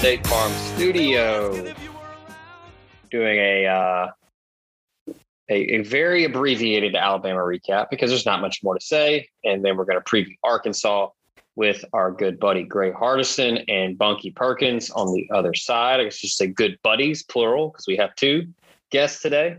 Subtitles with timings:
[0.00, 1.74] State Farm Studio,
[3.10, 4.10] doing a uh,
[5.50, 9.76] a, a very abbreviated Alabama recap because there's not much more to say, and then
[9.76, 11.08] we're going to preview Arkansas
[11.54, 16.00] with our good buddy Gray Hardison and Bunky Perkins on the other side.
[16.00, 18.46] I guess just say good buddies, plural, because we have two
[18.90, 19.58] guests today.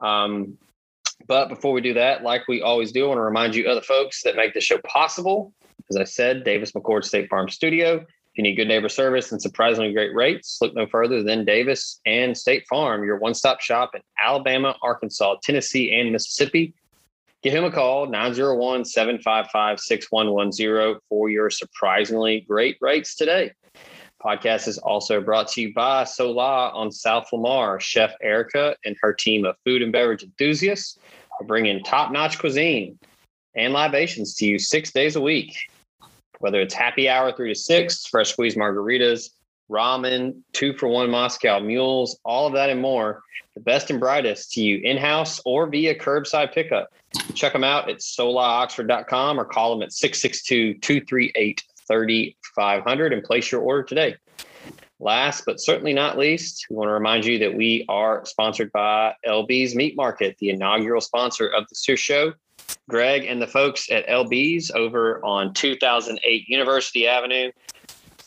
[0.00, 0.58] Um,
[1.28, 3.82] but before we do that, like we always do, I want to remind you other
[3.82, 5.52] folks that make the show possible.
[5.88, 8.04] As I said, Davis McCord State Farm Studio.
[8.36, 12.02] If you need good neighbor service and surprisingly great rates, look no further than Davis
[12.04, 16.74] and State Farm, your one stop shop in Alabama, Arkansas, Tennessee, and Mississippi.
[17.42, 23.52] Give him a call, 901 755 6110 for your surprisingly great rates today.
[24.22, 27.80] Podcast is also brought to you by Sola on South Lamar.
[27.80, 30.98] Chef Erica and her team of food and beverage enthusiasts
[31.40, 32.98] are bringing top notch cuisine
[33.54, 35.56] and libations to you six days a week.
[36.40, 39.30] Whether it's happy hour three to six, fresh squeezed margaritas,
[39.70, 43.22] ramen, two for one Moscow mules, all of that and more.
[43.54, 46.92] The best and brightest to you in house or via curbside pickup.
[47.34, 53.62] Check them out at solaoxford.com or call them at 662 238 3500 and place your
[53.62, 54.16] order today.
[54.98, 59.14] Last but certainly not least, we want to remind you that we are sponsored by
[59.26, 62.32] LB's Meat Market, the inaugural sponsor of the here show.
[62.88, 67.50] Greg and the folks at LB's over on 2008 University Avenue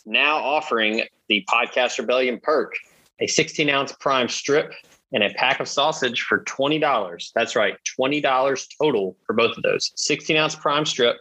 [0.05, 2.73] now offering the Podcast Rebellion perk,
[3.19, 4.73] a 16 ounce prime strip
[5.13, 7.31] and a pack of sausage for $20.
[7.33, 11.17] That's right, $20 total for both of those 16 ounce prime strip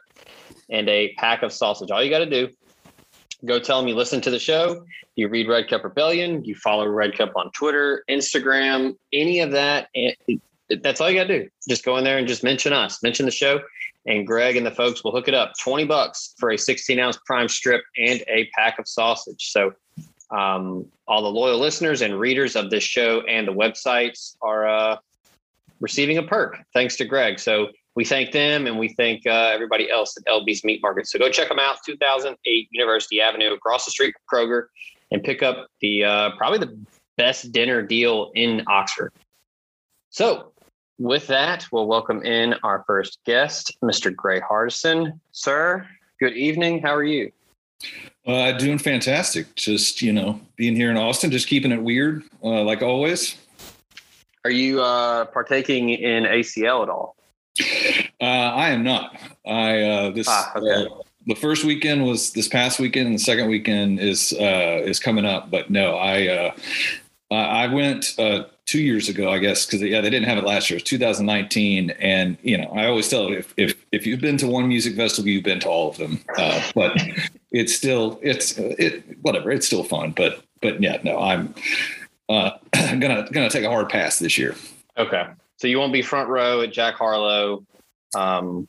[0.71, 1.91] and a pack of sausage.
[1.91, 2.49] All you got to do,
[3.45, 4.85] go tell them you listen to the show,
[5.17, 9.89] you read Red Cup Rebellion, you follow Red Cup on Twitter, Instagram, any of that.
[9.95, 10.13] Eh,
[10.71, 11.49] That's all you got to do.
[11.69, 13.61] Just go in there and just mention us, mention the show,
[14.07, 15.53] and Greg and the folks will hook it up.
[15.61, 19.51] 20 bucks for a 16 ounce prime strip and a pack of sausage.
[19.51, 19.73] So,
[20.31, 24.97] um, all the loyal listeners and readers of this show and the websites are uh,
[25.81, 27.39] receiving a perk thanks to Greg.
[27.39, 27.69] So,
[27.99, 31.09] we thank them and we thank uh, everybody else at LB's Meat Market.
[31.09, 34.67] So go check them out, 2008 University Avenue, across the street from Kroger,
[35.11, 36.79] and pick up the uh, probably the
[37.17, 39.13] best dinner deal in Oxford.
[40.11, 40.53] So
[40.99, 44.15] with that, we'll welcome in our first guest, Mr.
[44.15, 45.19] Gray Hardison.
[45.33, 45.87] Sir,
[46.21, 46.83] good evening.
[46.83, 47.33] How are you?
[48.27, 49.55] Uh, doing fantastic.
[49.55, 53.37] Just you know, being here in Austin, just keeping it weird, uh, like always.
[54.45, 57.17] Are you uh, partaking in ACL at all?
[58.21, 59.17] Uh, I am not.
[59.47, 60.85] I uh, this ah, okay.
[60.85, 64.99] uh, the first weekend was this past weekend, and the second weekend is uh, is
[64.99, 65.51] coming up.
[65.51, 66.55] But no, I uh,
[67.35, 70.69] I went uh, two years ago, I guess, because yeah, they didn't have it last
[70.69, 70.77] year.
[70.77, 74.47] It was 2019, and you know, I always tell if if if you've been to
[74.47, 76.21] one music festival, you've been to all of them.
[76.75, 76.97] but
[77.51, 79.51] it's still it's it whatever.
[79.51, 81.55] It's still fun, but but yeah, no, I'm
[82.29, 84.55] uh I'm gonna gonna take a hard pass this year.
[84.99, 85.27] Okay.
[85.57, 87.65] So you won't be front row at Jack Harlow,
[88.15, 88.69] um,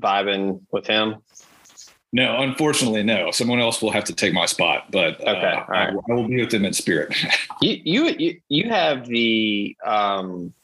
[0.00, 1.16] vibing with him.
[2.12, 3.30] No, unfortunately, no.
[3.30, 5.68] Someone else will have to take my spot, but uh, right.
[5.68, 7.14] I, I, will be with them in spirit.
[7.60, 10.54] you, you, you have the, um,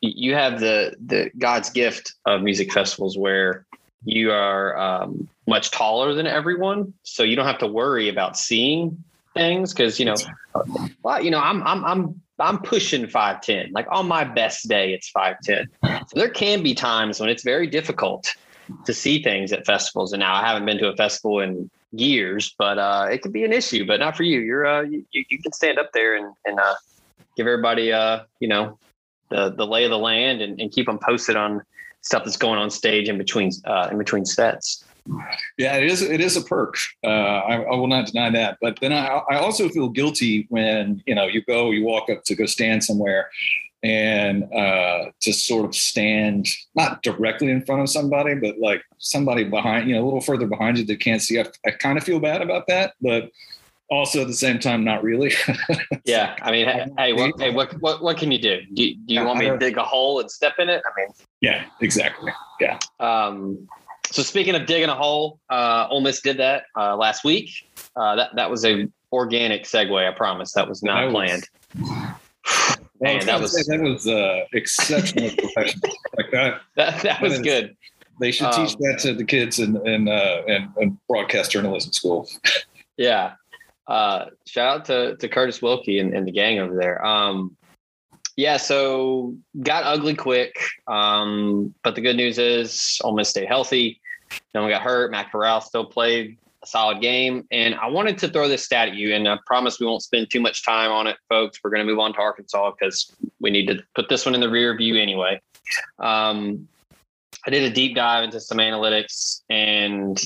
[0.00, 3.66] you have the the God's gift of music festivals where
[4.04, 9.02] you are um, much taller than everyone, so you don't have to worry about seeing
[9.34, 10.14] things because you know,
[11.02, 13.72] well, you know, I'm I'm I'm I'm pushing 5'10.
[13.72, 15.66] Like on my best day, it's 5'10.
[15.82, 18.34] So there can be times when it's very difficult
[18.84, 20.12] to see things at festivals.
[20.12, 23.44] And now I haven't been to a festival in years, but uh, it could be
[23.44, 24.40] an issue, but not for you.
[24.40, 26.74] You're uh, you, you can stand up there and, and uh,
[27.36, 28.78] give everybody uh, you know,
[29.30, 31.62] the the lay of the land and, and keep them posted on
[32.02, 34.84] stuff that's going on stage in between uh, in between sets.
[35.58, 36.02] Yeah, it is.
[36.02, 36.76] It is a perk.
[37.04, 38.58] Uh, I, I, will not deny that.
[38.60, 42.22] But then I, I also feel guilty when you know you go, you walk up
[42.24, 43.30] to go stand somewhere,
[43.82, 49.44] and uh, just sort of stand not directly in front of somebody, but like somebody
[49.44, 51.40] behind, you know, a little further behind you that can't see.
[51.40, 53.30] I, I kind of feel bad about that, but
[53.90, 55.32] also at the same time, not really.
[56.04, 58.60] yeah, I mean, hey, hey, what, hey, what, what, what can you do?
[58.74, 60.82] Do, you, do you want me to dig a hole and step in it?
[60.84, 61.08] I mean,
[61.40, 62.32] yeah, exactly.
[62.60, 62.78] Yeah.
[62.98, 63.66] Um,
[64.12, 67.50] so speaking of digging a hole, uh, Ole Miss did that uh, last week.
[67.96, 70.06] Uh, that that was a organic segue.
[70.06, 71.48] I promise that was not that planned.
[72.44, 75.90] Was, Man, that was that was uh, exceptional professional.
[76.16, 76.60] Like that.
[76.76, 77.76] That, that was good.
[78.20, 81.92] They should teach um, that to the kids in in, uh, in, in broadcast journalism
[81.92, 82.28] school.
[82.98, 83.34] yeah.
[83.86, 87.04] Uh, shout out to to Curtis Wilkie and, and the gang over there.
[87.04, 87.56] Um,
[88.36, 90.54] yeah, so got ugly quick.
[90.86, 94.00] Um, but the good news is Ole Miss stayed healthy.
[94.54, 95.10] No one got hurt.
[95.10, 97.46] Matt Corral still played a solid game.
[97.50, 100.30] And I wanted to throw this stat at you, and I promise we won't spend
[100.30, 101.58] too much time on it, folks.
[101.62, 104.40] We're going to move on to Arkansas because we need to put this one in
[104.40, 105.40] the rear view anyway.
[105.98, 106.68] Um,
[107.46, 110.20] I did a deep dive into some analytics, and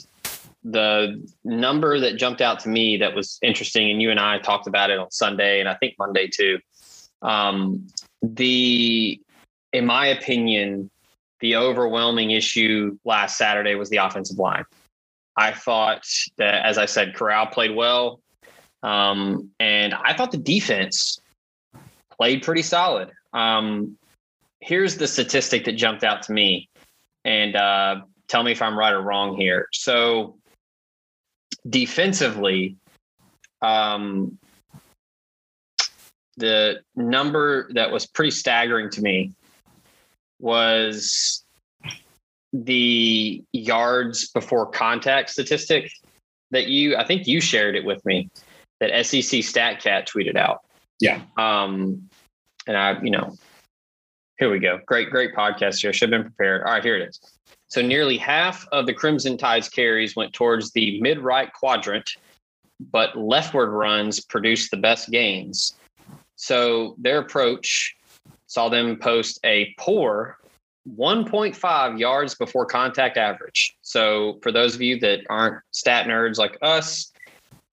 [0.65, 4.67] the number that jumped out to me that was interesting, and you and I talked
[4.67, 6.59] about it on Sunday, and I think Monday too.
[7.23, 7.87] Um,
[8.23, 9.21] the,
[9.73, 10.91] in my opinion,
[11.41, 14.65] the overwhelming issue last Saturday was the offensive line.
[15.37, 18.21] I thought that, as I said, Corral played well.
[18.83, 21.19] Um, and I thought the defense
[22.11, 23.11] played pretty solid.
[23.33, 23.97] Um,
[24.61, 26.69] here's the statistic that jumped out to me.
[27.25, 29.69] And uh, tell me if I'm right or wrong here.
[29.73, 30.37] So,
[31.69, 32.77] defensively,
[33.63, 34.39] um,
[36.37, 39.33] the number that was pretty staggering to me
[40.39, 41.44] was
[42.55, 45.91] the yards before contact statistic
[46.53, 48.31] that you I think you shared it with me
[48.79, 50.61] that SEC StatCat tweeted out.
[51.01, 51.21] Yeah.
[51.37, 52.09] Um
[52.67, 53.37] and I, you know,
[54.39, 54.81] here we go.
[54.87, 55.93] Great, great podcast here.
[55.93, 56.63] Should have been prepared.
[56.63, 57.21] All right, here it is.
[57.67, 62.09] So nearly half of the Crimson Tide's carries went towards the mid-right quadrant,
[62.93, 65.75] but leftward runs produced the best gains.
[66.37, 67.97] So their approach
[68.47, 70.39] saw them post a poor
[70.89, 73.77] 1.5 yards before contact average.
[73.83, 77.13] So, for those of you that aren't stat nerds like us,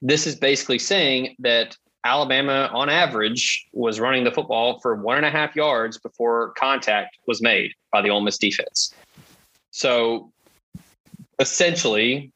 [0.02, 5.26] this is basically saying that Alabama, on average, was running the football for one and
[5.26, 8.94] a half yards before contact was made by the Ole Miss defense.
[9.72, 10.32] So,
[11.40, 12.32] essentially,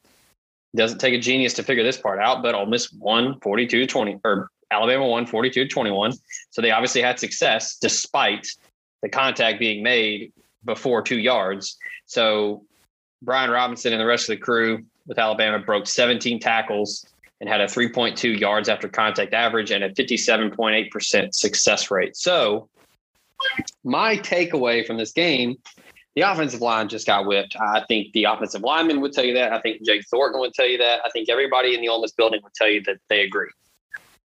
[0.76, 4.20] doesn't take a genius to figure this part out, but Ole Miss won 42 20,
[4.24, 6.12] or Alabama won 42 21.
[6.50, 8.46] So, they obviously had success despite
[9.02, 10.32] the contact being made
[10.64, 11.76] before two yards.
[12.06, 12.64] So
[13.22, 17.06] Brian Robinson and the rest of the crew with Alabama broke 17 tackles
[17.40, 22.16] and had a 3.2 yards after contact average and a 57.8% success rate.
[22.16, 22.68] So
[23.84, 25.56] my takeaway from this game,
[26.14, 27.56] the offensive line just got whipped.
[27.60, 29.52] I think the offensive lineman would tell you that.
[29.52, 31.00] I think Jake Thornton would tell you that.
[31.04, 33.50] I think everybody in the Ole Miss building would tell you that they agree.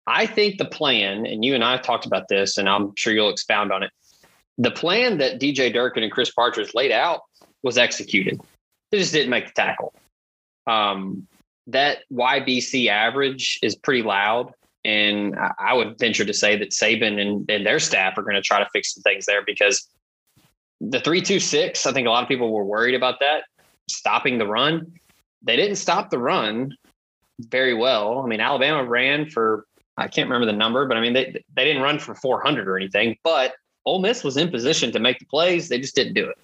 [0.07, 3.31] I think the plan, and you and I talked about this, and I'm sure you'll
[3.31, 3.91] expound on it
[4.61, 7.23] the plan that DJ Durkin and Chris Partridge laid out
[7.63, 8.39] was executed.
[8.91, 9.95] They just didn't make the tackle.
[10.67, 11.27] Um,
[11.69, 14.53] that YBC average is pretty loud.
[14.85, 18.43] And I would venture to say that Saban and, and their staff are going to
[18.43, 19.89] try to fix some things there because
[20.81, 23.45] the 326, I think a lot of people were worried about that,
[23.89, 24.93] stopping the run.
[25.43, 26.77] They didn't stop the run
[27.39, 28.21] very well.
[28.21, 29.65] I mean, Alabama ran for,
[29.97, 32.77] I can't remember the number, but I mean, they, they didn't run for 400 or
[32.77, 33.55] anything, but
[33.91, 35.69] Ole Miss was in position to make the plays.
[35.69, 36.39] They just didn't do it.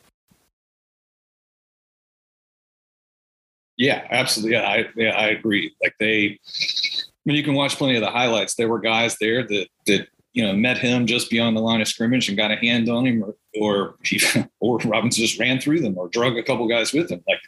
[3.76, 4.56] Yeah, absolutely.
[4.56, 5.72] Yeah, I yeah, I agree.
[5.80, 8.56] Like they, I mean, you can watch plenty of the highlights.
[8.56, 11.86] There were guys there that that you know met him just beyond the line of
[11.86, 13.94] scrimmage and got a hand on him, or or
[14.60, 17.22] or Robinson just ran through them or drug a couple guys with him.
[17.28, 17.40] Like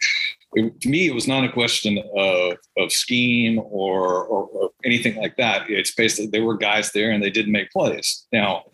[0.52, 5.17] it, to me, it was not a question of of scheme or, or or anything
[5.17, 5.69] like that.
[5.69, 8.26] It's basically there were guys there and they didn't make plays.
[8.33, 8.64] Now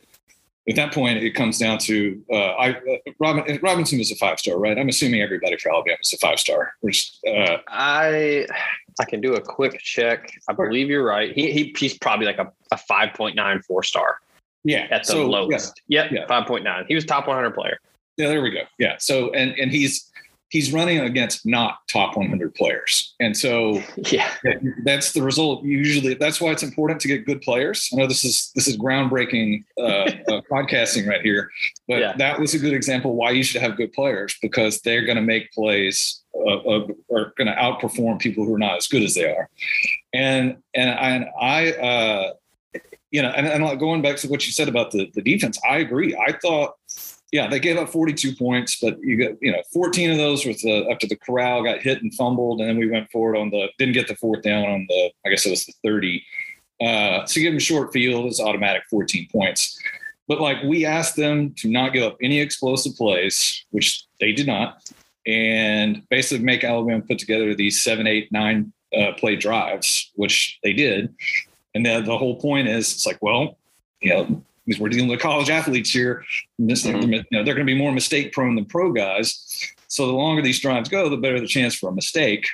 [0.69, 4.39] at that point, it comes down to uh, I, uh, Robin, Robinson was a five
[4.39, 4.79] star, right?
[4.79, 6.75] I'm assuming everybody for Alabama is a five star.
[6.83, 8.47] Uh, I
[9.01, 10.31] I can do a quick check.
[10.49, 11.33] I believe you're right.
[11.33, 14.19] He, he he's probably like a, a 5.9 four star.
[14.63, 15.83] Yeah, at the so, lowest.
[15.89, 16.05] Yeah.
[16.05, 16.27] Yep, yeah.
[16.27, 16.87] 5.9.
[16.89, 17.79] He was top 100 player.
[18.17, 18.63] Yeah, there we go.
[18.79, 18.97] Yeah.
[18.99, 20.11] So and and he's
[20.55, 23.17] he's running against not top 100 players.
[23.19, 24.33] And so yeah,
[24.85, 25.65] that's the result.
[25.65, 27.91] Usually that's why it's important to get good players.
[27.93, 31.51] I know this is, this is groundbreaking uh, uh, podcasting right here,
[31.89, 32.17] but yeah.
[32.19, 35.23] that was a good example why you should have good players because they're going to
[35.23, 39.17] make plays uh, uh, are going to outperform people who are not as good as
[39.17, 39.51] they are.
[40.13, 42.33] And, and I, and I, uh,
[43.11, 45.79] you know, and, and going back to what you said about the, the defense, I
[45.79, 46.17] agree.
[46.17, 46.75] I thought
[47.35, 50.61] yeah, they gave up 42 points, but you got you know 14 of those with
[50.61, 53.71] the after the corral got hit and fumbled, and then we went forward on the
[53.77, 56.25] didn't get the fourth down on the I guess it was the 30.
[56.81, 59.77] Uh, so give them short field is automatic 14 points.
[60.29, 64.47] But like we asked them to not give up any explosive plays, which they did
[64.47, 64.89] not,
[65.27, 70.73] and basically make Alabama put together these seven, eight, nine uh, play drives, which they
[70.73, 71.13] did.
[71.75, 73.59] And then the whole point is it's like, well,
[74.01, 76.25] you know, because we're dealing with college athletes here.
[76.59, 77.13] This, mm-hmm.
[77.13, 79.75] you know, they're going to be more mistake prone than pro guys.
[79.89, 82.47] So the longer these drives go, the better the chance for a mistake.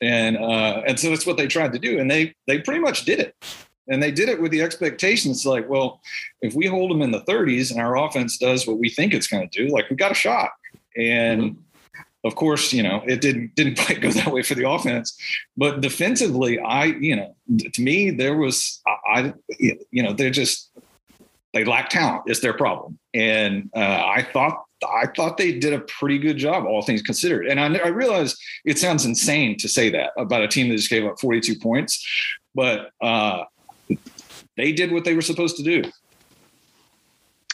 [0.00, 3.04] And uh, and so that's what they tried to do, and they they pretty much
[3.04, 3.34] did it.
[3.88, 6.00] and they did it with the expectations like, well,
[6.42, 9.26] if we hold them in the 30s and our offense does what we think it's
[9.26, 10.50] going to do, like we got a shot.
[10.96, 12.00] And mm-hmm.
[12.26, 15.18] of course, you know, it didn't didn't quite go that way for the offense,
[15.56, 17.34] but defensively, I, you know,
[17.72, 20.67] to me, there was, I, you know, they're just
[21.54, 22.22] they lack talent.
[22.26, 26.64] It's their problem, and uh, I thought I thought they did a pretty good job,
[26.64, 27.46] all things considered.
[27.46, 30.90] And I, I realize it sounds insane to say that about a team that just
[30.90, 32.06] gave up 42 points,
[32.54, 33.44] but uh,
[34.56, 35.82] they did what they were supposed to do.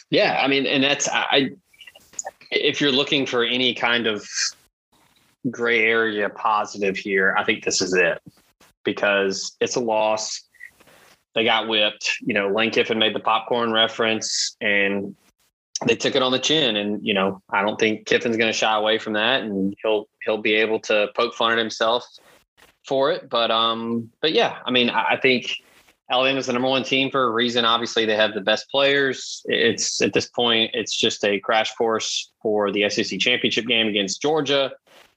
[0.09, 1.51] Yeah, I mean, and that's I.
[2.51, 4.25] If you're looking for any kind of
[5.49, 8.21] gray area positive here, I think this is it
[8.83, 10.44] because it's a loss.
[11.35, 12.17] They got whipped.
[12.21, 15.15] You know, Lane Kiffin made the popcorn reference, and
[15.85, 16.77] they took it on the chin.
[16.77, 20.07] And you know, I don't think Kiffin's going to shy away from that, and he'll
[20.23, 22.05] he'll be able to poke fun at himself
[22.87, 23.29] for it.
[23.29, 25.53] But um, but yeah, I mean, I, I think
[26.09, 27.65] Alabama's the number one team for a reason.
[27.65, 29.41] Obviously, they have the best players.
[29.45, 34.21] It's at this point, it's just a crash course for the SEC championship game against
[34.21, 34.71] Georgia,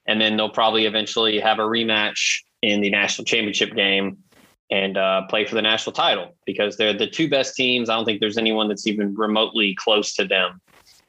[0.05, 4.17] and then they'll probably eventually have a rematch in the national championship game
[4.71, 7.89] and uh, play for the national title because they're the two best teams.
[7.89, 10.61] I don't think there's anyone that's even remotely close to them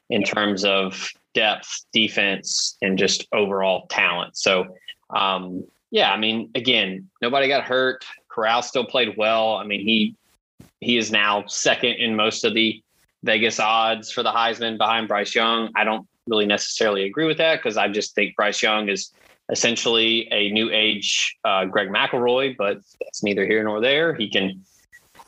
[0.09, 4.35] in terms of depth, defense, and just overall talent.
[4.35, 4.75] So,
[5.15, 8.05] um, yeah, I mean, again, nobody got hurt.
[8.29, 9.55] Corral still played well.
[9.55, 10.15] I mean, he
[10.79, 12.81] he is now second in most of the
[13.23, 15.69] Vegas odds for the Heisman behind Bryce Young.
[15.75, 19.13] I don't really necessarily agree with that because I just think Bryce Young is
[19.51, 24.15] essentially a new age uh, Greg McElroy, but that's neither here nor there.
[24.15, 24.63] He can,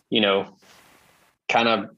[0.09, 0.55] you know,
[1.49, 1.89] kind of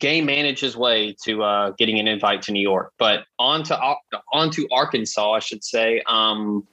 [0.00, 2.92] game manage his way to uh, getting an invite to New York.
[2.98, 3.94] But on to
[4.32, 6.02] on to Arkansas, I should say.
[6.06, 6.66] Um,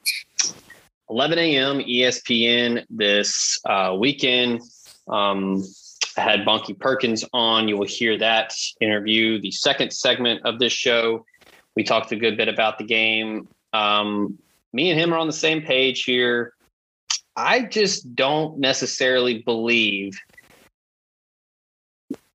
[1.09, 1.79] 11 a.m.
[1.79, 4.61] ESPN this uh, weekend.
[5.07, 5.63] Um,
[6.17, 7.67] I had Bunky Perkins on.
[7.67, 11.25] You will hear that interview, the second segment of this show.
[11.75, 13.47] We talked a good bit about the game.
[13.73, 14.39] Um,
[14.75, 16.53] me and him are on the same page here.
[17.37, 20.19] I just don't necessarily believe.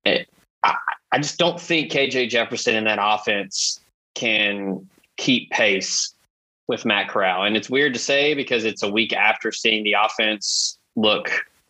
[0.05, 0.25] I,
[0.63, 3.79] I just don't think KJ Jefferson in that offense
[4.15, 6.15] can keep pace
[6.67, 7.43] with Matt Corral.
[7.43, 11.29] And it's weird to say because it's a week after seeing the offense look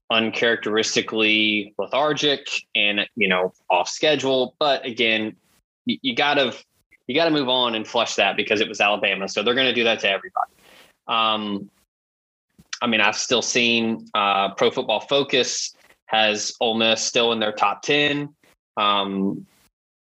[0.09, 4.55] uncharacteristically lethargic and you know off schedule.
[4.57, 5.35] But again,
[5.85, 6.53] you, you gotta
[7.07, 9.83] you gotta move on and flush that because it was Alabama, so they're to do
[9.83, 10.50] that to everybody.
[11.11, 11.69] Um,
[12.81, 15.75] I mean, I've still seen uh, Pro Football Focus
[16.07, 18.33] has Ole Miss still in their top ten.
[18.77, 19.45] Um,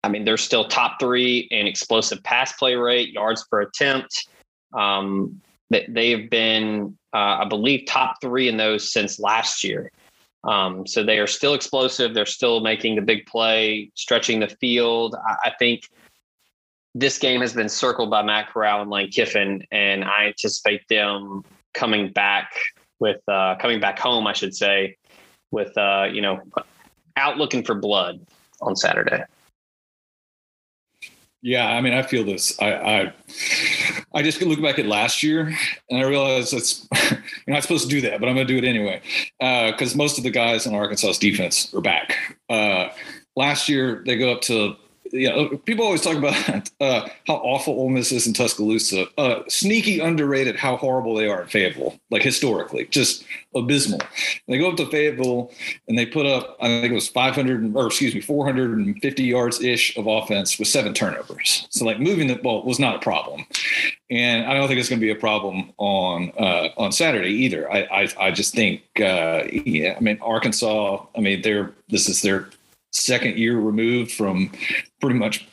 [0.04, 4.28] I mean, they're still top three in explosive pass play rate, yards per attempt.
[4.72, 5.40] Um,
[5.70, 9.90] they, have been, uh, I believe, top three in those since last year.
[10.44, 12.14] Um, so they are still explosive.
[12.14, 15.14] They're still making the big play, stretching the field.
[15.14, 15.82] I, I think
[16.94, 21.44] this game has been circled by Matt Corral and Lane Kiffin, and I anticipate them
[21.74, 22.52] coming back
[22.98, 24.96] with uh, coming back home, I should say,
[25.50, 26.40] with uh, you know,
[27.16, 28.20] out looking for blood
[28.60, 29.24] on Saturday.
[31.42, 32.60] Yeah, I mean, I feel this.
[32.60, 33.12] I, I,
[34.12, 35.56] I just look back at last year,
[35.88, 38.58] and I realize it's you're not supposed to do that, but I'm going to do
[38.58, 39.00] it anyway
[39.38, 42.38] because uh, most of the guys on Arkansas's defense are back.
[42.50, 42.88] Uh,
[43.36, 44.76] last year, they go up to
[45.12, 49.06] yeah, uh, people always talk about uh, how awful Ole Miss is in Tuscaloosa.
[49.18, 53.24] Uh, sneaky underrated how horrible they are at Fayetteville, like historically, just
[53.54, 54.00] abysmal.
[54.46, 55.52] they go up to Fayetteville
[55.88, 59.96] and they put up, I think it was 500 or excuse me, 450 yards ish
[59.96, 61.66] of offense with seven turnovers.
[61.70, 63.46] So like moving the ball was not a problem,
[64.10, 67.70] and I don't think it's going to be a problem on uh, on Saturday either.
[67.70, 71.04] I I, I just think, uh, yeah, I mean Arkansas.
[71.16, 72.48] I mean they're this is their
[72.92, 74.52] second year removed from
[75.00, 75.46] pretty much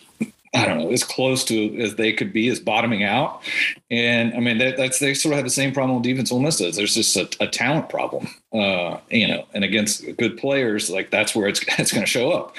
[0.58, 3.44] I don't know, as close to as they could be as bottoming out.
[3.92, 6.40] And I mean, that, that's they sort of have the same problem with defense Ole
[6.40, 6.76] Miss does.
[6.76, 11.36] There's just a, a, talent problem, uh, you know, and against good players, like that's
[11.36, 12.56] where it's it's going to show up.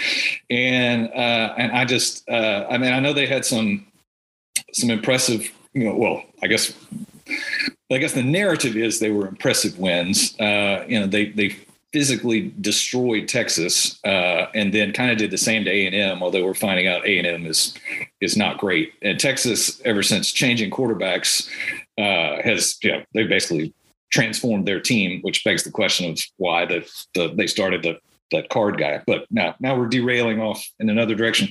[0.51, 3.87] And uh, and I just, uh, I mean, I know they had some
[4.73, 6.73] some impressive, you know, well, I guess.
[7.91, 10.39] I guess the narrative is they were impressive wins.
[10.39, 11.57] Uh, you know, they they
[11.99, 16.23] physically destroyed Texas, uh, and then kind of did the same to A and M.
[16.23, 17.75] Although we're finding out A and M is
[18.21, 21.49] is not great, and Texas, ever since changing quarterbacks,
[21.99, 23.75] uh, has know they basically
[24.13, 27.99] transformed their team, which begs the question of why the, the they started the
[28.31, 29.03] that card guy.
[29.05, 31.49] But now now we're derailing off in another direction.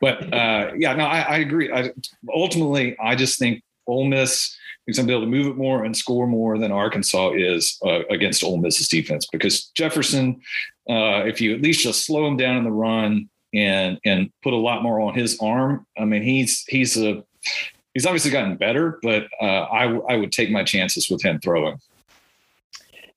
[0.00, 1.72] But uh, yeah, no, I, I agree.
[1.72, 1.90] I,
[2.32, 4.56] ultimately, I just think Ole Miss
[4.88, 7.78] he's going to be able to move it more and score more than Arkansas is
[7.84, 9.26] uh, against Ole Miss's defense.
[9.30, 10.40] Because Jefferson,
[10.88, 14.54] uh, if you at least just slow him down in the run and and put
[14.54, 17.22] a lot more on his arm, I mean he's he's a
[17.92, 21.78] he's obviously gotten better, but uh, I I would take my chances with him throwing.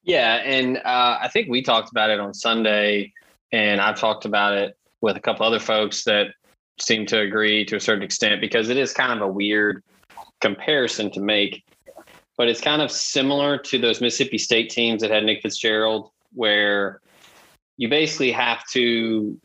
[0.03, 3.13] Yeah, and uh, I think we talked about it on Sunday,
[3.53, 6.33] and I've talked about it with a couple other folks that
[6.81, 9.83] seem to agree to a certain extent because it is kind of a weird
[10.41, 11.63] comparison to make,
[12.38, 17.01] but it's kind of similar to those Mississippi State teams that had Nick Fitzgerald, where
[17.77, 19.39] you basically have to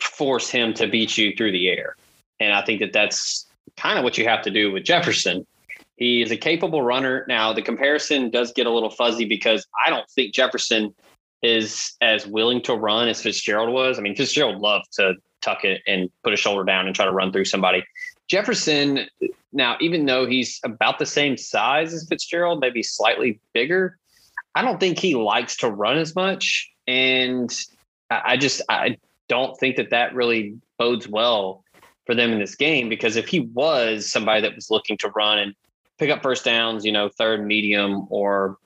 [0.00, 1.96] force him to beat you through the air.
[2.40, 5.46] And I think that that's kind of what you have to do with Jefferson.
[5.96, 7.24] He is a capable runner.
[7.28, 10.94] Now, the comparison does get a little fuzzy because I don't think Jefferson
[11.42, 13.98] is as willing to run as Fitzgerald was.
[13.98, 17.12] I mean, Fitzgerald loved to tuck it and put a shoulder down and try to
[17.12, 17.84] run through somebody.
[18.30, 19.08] Jefferson,
[19.52, 23.98] now, even though he's about the same size as Fitzgerald, maybe slightly bigger,
[24.54, 26.70] I don't think he likes to run as much.
[26.86, 27.52] And
[28.08, 31.64] I just, I don't think that that really bodes well
[32.06, 35.40] for them in this game because if he was somebody that was looking to run
[35.40, 35.54] and
[35.98, 38.58] pick up first downs, you know, third medium or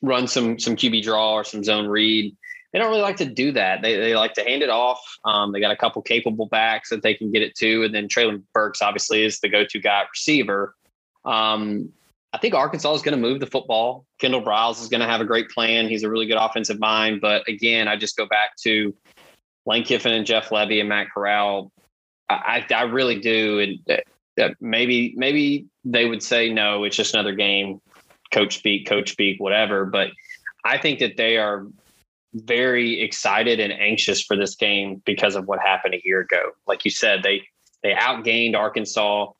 [0.00, 2.34] run some some QB draw or some zone read,
[2.76, 3.80] they don't really like to do that.
[3.80, 5.00] They, they like to hand it off.
[5.24, 8.06] Um, they got a couple capable backs that they can get it to, and then
[8.06, 10.74] Treylon Burks obviously is the go-to guy receiver.
[11.24, 11.88] Um,
[12.34, 14.04] I think Arkansas is going to move the football.
[14.20, 15.88] Kendall Briles is going to have a great plan.
[15.88, 18.94] He's a really good offensive mind, but again, I just go back to
[19.64, 21.72] Lane Kiffin and Jeff Lebby and Matt Corral.
[22.28, 24.02] I, I really do, and
[24.60, 27.80] maybe maybe they would say no, it's just another game.
[28.32, 29.86] Coach speak, coach speak, whatever.
[29.86, 30.08] But
[30.62, 31.66] I think that they are
[32.44, 36.52] very excited and anxious for this game because of what happened a year ago.
[36.66, 37.42] Like you said, they
[37.82, 39.32] they outgained Arkansas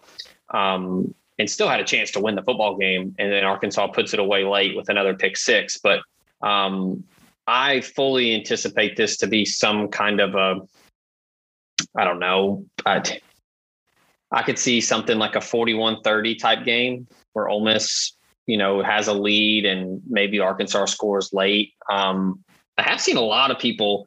[0.52, 4.14] um, and still had a chance to win the football game, and then Arkansas puts
[4.14, 5.78] it away late with another pick six.
[5.78, 6.00] But
[6.42, 7.04] um,
[7.46, 10.60] I fully anticipate this to be some kind of a
[11.96, 12.64] I don't know.
[12.84, 13.02] I
[14.30, 18.12] I could see something like a 41-30 type game where Ole Miss,
[18.46, 21.74] you know, has a lead and maybe Arkansas scores late.
[21.90, 22.42] Um,
[22.78, 24.06] I have seen a lot of people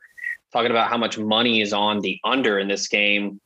[0.51, 3.39] talking about how much money is on the under in this game.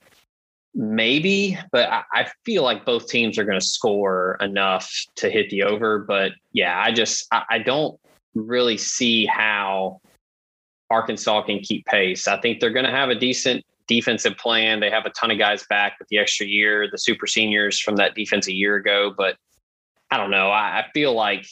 [0.75, 5.63] Maybe, but I, feel like both teams are going to score enough to hit the
[5.63, 5.99] over.
[5.99, 7.99] But yeah, I just I, don't
[8.33, 10.01] really see how
[10.89, 12.27] Arkansas can keep pace.
[12.27, 14.79] I think they're going to have a decent defensive plan.
[14.79, 17.95] They have a ton of guys back with the extra year, the super seniors from
[17.97, 19.13] that defense a year ago.
[19.15, 19.35] But
[20.09, 20.49] I don't know.
[20.49, 21.45] I feel like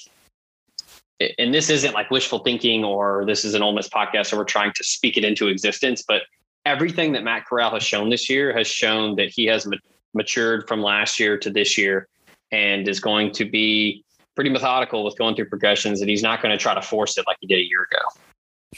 [1.37, 4.43] and this isn't like wishful thinking or this is an Ole Miss podcast, so we're
[4.43, 6.03] trying to speak it into existence.
[6.07, 6.23] But
[6.65, 9.67] everything that Matt Corral has shown this year has shown that he has
[10.13, 12.07] matured from last year to this year
[12.51, 14.03] and is going to be
[14.35, 16.01] pretty methodical with going through progressions.
[16.01, 18.77] And he's not going to try to force it like he did a year ago.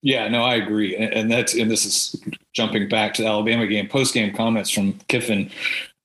[0.00, 2.22] Yeah, no, I agree, and that's and this is
[2.54, 3.88] jumping back to the Alabama game.
[3.88, 5.50] Post game comments from Kiffin.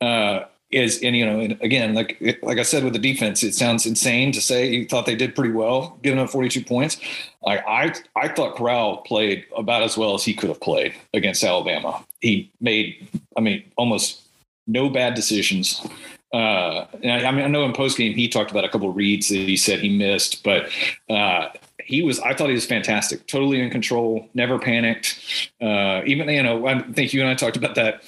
[0.02, 3.54] Uh, is and you know and again like like I said with the defense it
[3.54, 6.98] sounds insane to say you thought they did pretty well giving up 42 points
[7.42, 11.44] like I I thought Corral played about as well as he could have played against
[11.44, 13.08] Alabama he made
[13.38, 14.22] I mean almost
[14.68, 15.86] no bad decisions
[16.34, 19.30] uh, I, I, mean I know in post game he talked about a couple reads
[19.30, 20.70] that he said he missed but
[21.10, 21.50] uh,
[21.86, 25.52] he was I thought he was fantastic, totally in control, never panicked.
[25.62, 28.04] Uh, even you know, I think you and I talked about that.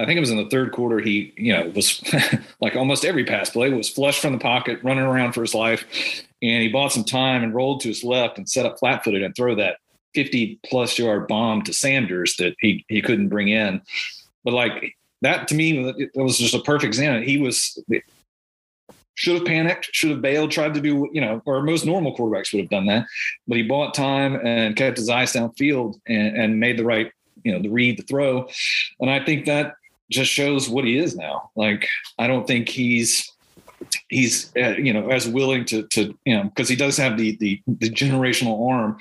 [0.00, 0.98] I think it was in the third quarter.
[0.98, 2.02] He you know was
[2.60, 5.84] like almost every pass play was flush from the pocket, running around for his life,
[6.42, 9.22] and he bought some time and rolled to his left and set up flat footed
[9.22, 9.76] and throw that
[10.14, 13.82] 50 plus yard bomb to Sanders that he he couldn't bring in.
[14.42, 17.22] But like that to me, it was just a perfect example.
[17.22, 17.78] He was
[19.20, 22.54] should have panicked, should have bailed, tried to do, you know, or most normal quarterbacks
[22.54, 23.04] would have done that.
[23.46, 27.12] But he bought time and kept his eyes downfield and, and made the right,
[27.44, 28.48] you know, the read, the throw.
[28.98, 29.74] And I think that
[30.10, 31.50] just shows what he is now.
[31.56, 33.30] Like, I don't think he's,
[34.08, 37.36] he's, uh, you know, as willing to, to, you know, because he does have the,
[37.36, 38.98] the, the generational arm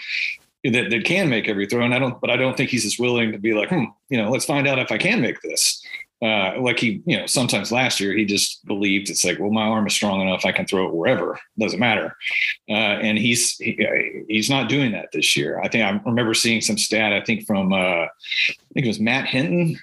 [0.64, 1.84] that, that can make every throw.
[1.84, 4.18] And I don't, but I don't think he's as willing to be like, hmm, you
[4.18, 5.84] know, let's find out if I can make this
[6.22, 9.64] uh, like he, you know, sometimes last year he just believed it's like, well, my
[9.64, 12.16] arm is strong enough, I can throw it wherever, doesn't matter.
[12.70, 15.62] Uh, and he's he, he's not doing that this year.
[15.62, 17.14] I think I remember seeing some stat.
[17.14, 18.10] I think from uh, I
[18.74, 19.80] think it was Matt Hinton.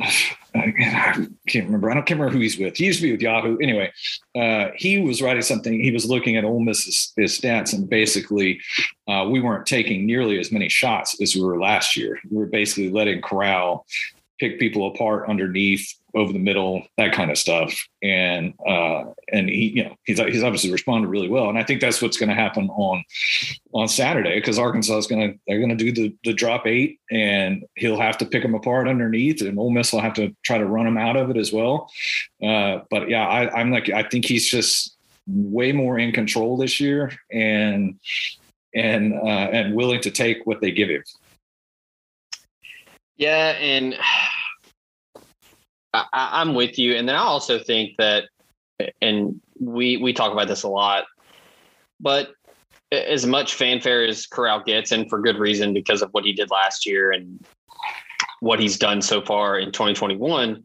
[0.52, 1.92] Uh, I can't remember.
[1.92, 2.76] I don't remember who he's with.
[2.76, 3.56] He used to be with Yahoo.
[3.58, 3.92] Anyway,
[4.34, 5.78] uh, he was writing something.
[5.80, 8.60] He was looking at Ole Miss's stats, and basically,
[9.06, 12.18] uh, we weren't taking nearly as many shots as we were last year.
[12.32, 13.86] We were basically letting Corral
[14.40, 17.86] pick people apart underneath over the middle, that kind of stuff.
[18.02, 21.48] And uh, and he, you know, he's he's obviously responded really well.
[21.48, 23.02] And I think that's what's going to happen on
[23.72, 26.98] on Saturday because Arkansas is going to they're going to do the the drop eight,
[27.10, 30.58] and he'll have to pick them apart underneath, and Ole Miss will have to try
[30.58, 31.90] to run them out of it as well.
[32.42, 34.96] Uh, but yeah, I, I'm like I think he's just
[35.26, 37.98] way more in control this year, and
[38.74, 41.02] and uh, and willing to take what they give him.
[43.16, 43.94] Yeah, and
[45.92, 46.94] I, I'm with you.
[46.94, 48.24] And then I also think that,
[49.02, 51.04] and we we talk about this a lot,
[52.00, 52.30] but
[52.92, 56.50] as much fanfare as Corral gets, and for good reason because of what he did
[56.50, 57.44] last year and
[58.40, 60.62] what he's done so far in 2021,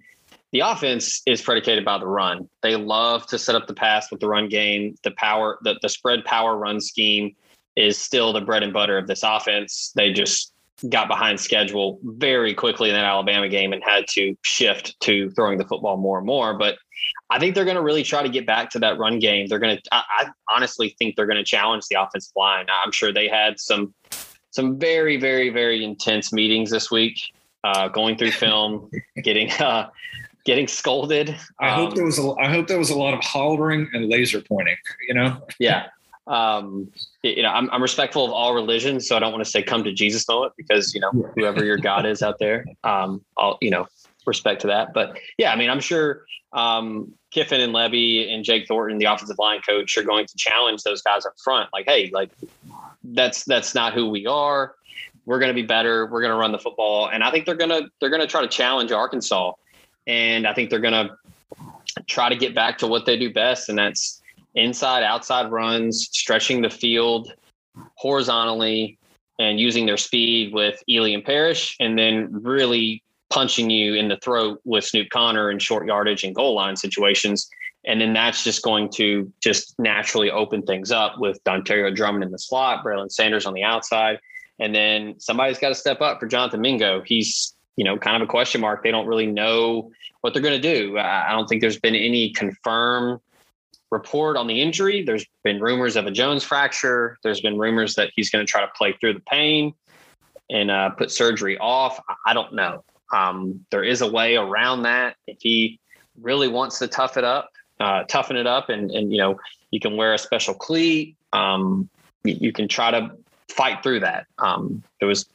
[0.51, 2.49] the offense is predicated by the run.
[2.63, 4.95] They love to set up the pass with the run game.
[5.03, 7.35] The power, the, the spread power run scheme
[7.75, 9.91] is still the bread and butter of this offense.
[9.95, 10.53] They just
[10.89, 15.57] got behind schedule very quickly in that Alabama game and had to shift to throwing
[15.57, 16.57] the football more and more.
[16.57, 16.77] But
[17.29, 19.47] I think they're going to really try to get back to that run game.
[19.47, 22.65] They're going to, I, I honestly think they're going to challenge the offensive line.
[22.83, 23.93] I'm sure they had some,
[24.51, 27.19] some very, very, very intense meetings this week,
[27.63, 28.89] uh, going through film,
[29.23, 29.89] getting, uh,
[30.43, 31.35] getting scolded.
[31.59, 34.09] I um, hope there was a, I hope there was a lot of hollering and
[34.09, 35.41] laser pointing, you know?
[35.57, 35.87] Yeah
[36.27, 39.61] um, you know, I'm, I'm respectful of all religions, so I don't want to say
[39.61, 43.57] come to Jesus moment because you know whoever your God is out there, um, I'll
[43.61, 43.87] you know
[44.25, 44.93] respect to that.
[44.93, 49.37] But yeah, I mean, I'm sure um, Kiffin and Lebby and Jake Thornton, the offensive
[49.37, 51.69] line coach, are going to challenge those guys up front.
[51.73, 52.31] Like, hey, like
[53.03, 54.73] that's that's not who we are.
[55.25, 56.05] We're going to be better.
[56.05, 58.27] We're going to run the football, and I think they're going to they're going to
[58.27, 59.53] try to challenge Arkansas,
[60.07, 61.17] and I think they're going to
[62.07, 64.21] try to get back to what they do best, and that's
[64.55, 67.33] inside outside runs, stretching the field
[67.95, 68.97] horizontally
[69.39, 74.17] and using their speed with Ealy and Parrish, and then really punching you in the
[74.17, 77.49] throat with Snoop Conner in short yardage and goal line situations.
[77.85, 82.31] And then that's just going to just naturally open things up with Dontario Drummond in
[82.31, 84.19] the slot, Braylon Sanders on the outside.
[84.59, 87.01] And then somebody's got to step up for Jonathan Mingo.
[87.05, 88.83] He's, you know, kind of a question mark.
[88.83, 89.91] They don't really know
[90.21, 90.97] what they're going to do.
[90.97, 93.19] I don't think there's been any confirmed
[93.95, 95.03] report on the injury.
[95.03, 97.17] There's been rumors of a Jones fracture.
[97.23, 99.73] There's been rumors that he's going to try to play through the pain
[100.49, 101.99] and uh, put surgery off.
[102.25, 102.83] I don't know.
[103.13, 105.79] Um, there is a way around that if he
[106.21, 109.39] really wants to tough it up, uh, toughen it up, and and you know
[109.71, 111.15] you can wear a special cleat.
[111.33, 111.89] Um,
[112.23, 113.11] you, can try to
[113.49, 114.25] fight through that.
[114.39, 115.25] Um, there was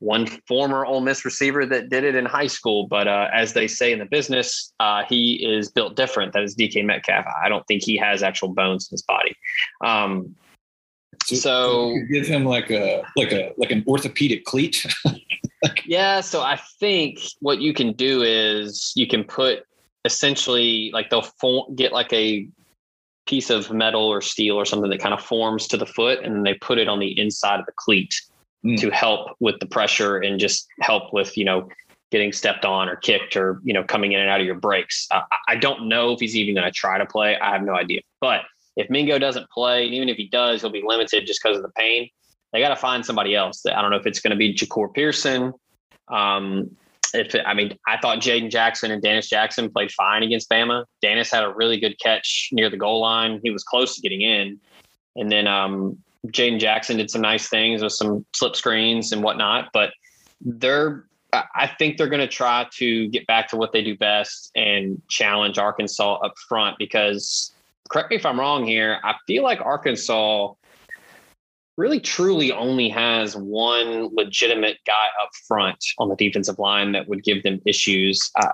[0.00, 3.66] one former Ole Miss receiver that did it in high school, but uh, as they
[3.66, 6.32] say in the business, uh, he is built different.
[6.32, 7.26] That is DK Metcalf.
[7.42, 9.34] I don't think he has actual bones in his body.
[9.84, 10.36] Um,
[11.24, 14.86] so, so give him like a like a like an orthopedic cleat.
[15.84, 16.20] yeah.
[16.20, 19.64] So I think what you can do is you can put
[20.04, 22.48] essentially like they'll form, get like a
[23.26, 26.36] piece of metal or steel or something that kind of forms to the foot, and
[26.36, 28.14] then they put it on the inside of the cleat
[28.64, 28.78] mm.
[28.80, 31.68] to help with the pressure and just help with, you know,
[32.10, 35.06] getting stepped on or kicked or, you know, coming in and out of your breaks.
[35.10, 37.38] Uh, I don't know if he's even going to try to play.
[37.38, 38.00] I have no idea.
[38.20, 38.42] But
[38.76, 41.62] if Mingo doesn't play, and even if he does, he'll be limited just because of
[41.62, 42.08] the pain.
[42.52, 43.66] They got to find somebody else.
[43.66, 45.52] I don't know if it's going to be Jahcour Pearson.
[46.08, 46.70] Um,
[47.12, 50.84] if it, I mean, I thought Jaden Jackson and Dannis Jackson played fine against Bama.
[51.04, 53.40] Dannis had a really good catch near the goal line.
[53.42, 54.60] He was close to getting in.
[55.16, 59.70] And then um, Jaden Jackson did some nice things with some slip screens and whatnot,
[59.72, 59.92] but
[60.40, 64.50] they're I think they're going to try to get back to what they do best
[64.56, 67.52] and challenge Arkansas up front because
[67.90, 70.54] correct me if I'm wrong here, I feel like Arkansas
[71.76, 77.22] really truly only has one legitimate guy up front on the defensive line that would
[77.22, 78.30] give them issues.
[78.34, 78.52] Uh,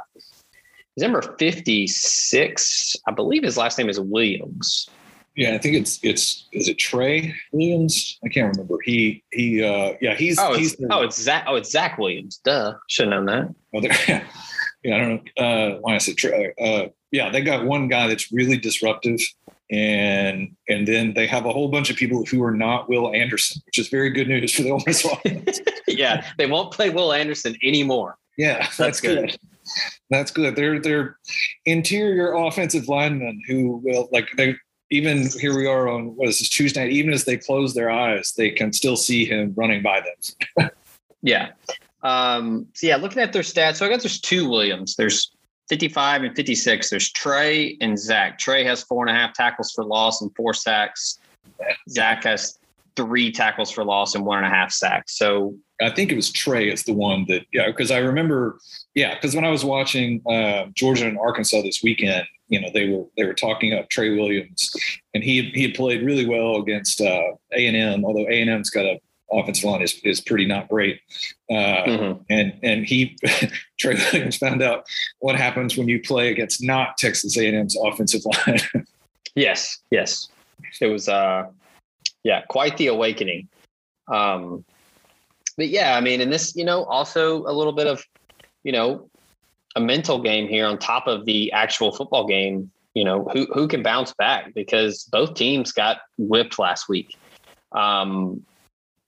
[0.99, 4.89] number 56, I believe his last name is Williams.
[5.37, 8.19] Yeah, I think it's it's is it Trey Williams?
[8.25, 8.77] I can't remember.
[8.85, 11.99] He he uh yeah he's oh he's it's, the, oh it's Zach oh it's Zach
[11.99, 12.41] Williams.
[12.45, 13.55] Duh, should have known that.
[13.75, 13.81] Oh,
[14.85, 16.53] yeah, I don't know uh, why I said Trey.
[16.61, 19.21] Uh, yeah, they got one guy that's really disruptive,
[19.71, 23.61] and and then they have a whole bunch of people who are not Will Anderson,
[23.67, 25.07] which is very good news for the Ole Miss
[25.89, 28.19] yeah, they won't play Will Anderson anymore.
[28.39, 29.31] Yeah, that's, that's good.
[29.31, 29.39] good.
[30.11, 30.55] That's good.
[30.55, 31.17] They're they're
[31.67, 34.55] interior offensive linemen who will like they
[34.95, 37.91] even here we are on what is this Tuesday night, even as they close their
[37.91, 40.71] eyes, they can still see him running by them.
[41.23, 41.51] yeah.
[42.03, 44.95] Um, so yeah, looking at their stats, so I guess there's two Williams.
[44.95, 45.33] There's
[45.69, 46.91] 55 and 56.
[46.91, 48.39] There's Trey and Zach.
[48.39, 51.19] Trey has four and a half tackles for loss and four sacks.
[51.89, 52.59] Zach has
[52.97, 55.19] three tackles for loss and one and a half sacks.
[55.19, 58.59] So I think it was Trey is the one that yeah because I remember
[58.95, 62.89] yeah because when I was watching uh, Georgia and Arkansas this weekend you know they
[62.89, 64.71] were they were talking up Trey Williams
[65.15, 68.51] and he he had played really well against uh, A and M although A and
[68.51, 69.01] M's got a
[69.33, 71.01] offensive line is, is pretty not great.
[71.51, 72.23] Uh, mm-hmm.
[72.31, 73.17] And and he
[73.79, 74.87] Trey Williams found out
[75.19, 78.61] what happens when you play against not Texas A&M's offensive line.
[79.35, 80.29] yes, yes,
[80.81, 81.45] it was uh,
[82.23, 83.49] yeah, quite the awakening.
[84.09, 84.65] Um,
[85.57, 88.05] but yeah, I mean, and this, you know, also a little bit of,
[88.65, 89.09] you know,
[89.77, 92.71] a mental game here on top of the actual football game.
[92.95, 97.17] You know, who who can bounce back because both teams got whipped last week.
[97.73, 98.45] Um,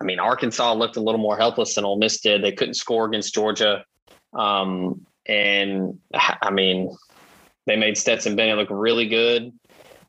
[0.00, 2.42] I mean, Arkansas looked a little more helpless than Ole Miss did.
[2.42, 3.84] They couldn't score against Georgia.
[4.34, 6.94] Um, and I mean,
[7.66, 9.52] they made Stetson Bennett look really good.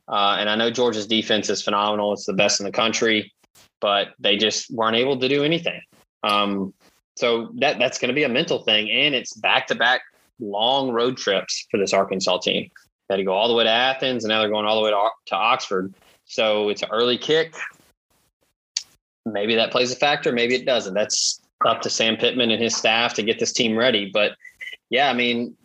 [0.08, 2.12] Uh, and I know Georgia's defense is phenomenal.
[2.12, 3.32] It's the best in the country,
[3.80, 5.80] but they just weren't able to do anything.
[6.22, 6.72] Um,
[7.16, 8.90] so that that's going to be a mental thing.
[8.90, 10.02] And it's back to back
[10.40, 12.70] long road trips for this Arkansas team.
[13.08, 14.84] They had to go all the way to Athens and now they're going all the
[14.84, 15.94] way to, to Oxford.
[16.24, 17.54] So it's an early kick
[19.32, 20.94] maybe that plays a factor, maybe it doesn't.
[20.94, 24.10] That's up to Sam Pittman and his staff to get this team ready.
[24.12, 24.32] But
[24.90, 25.56] yeah, I mean,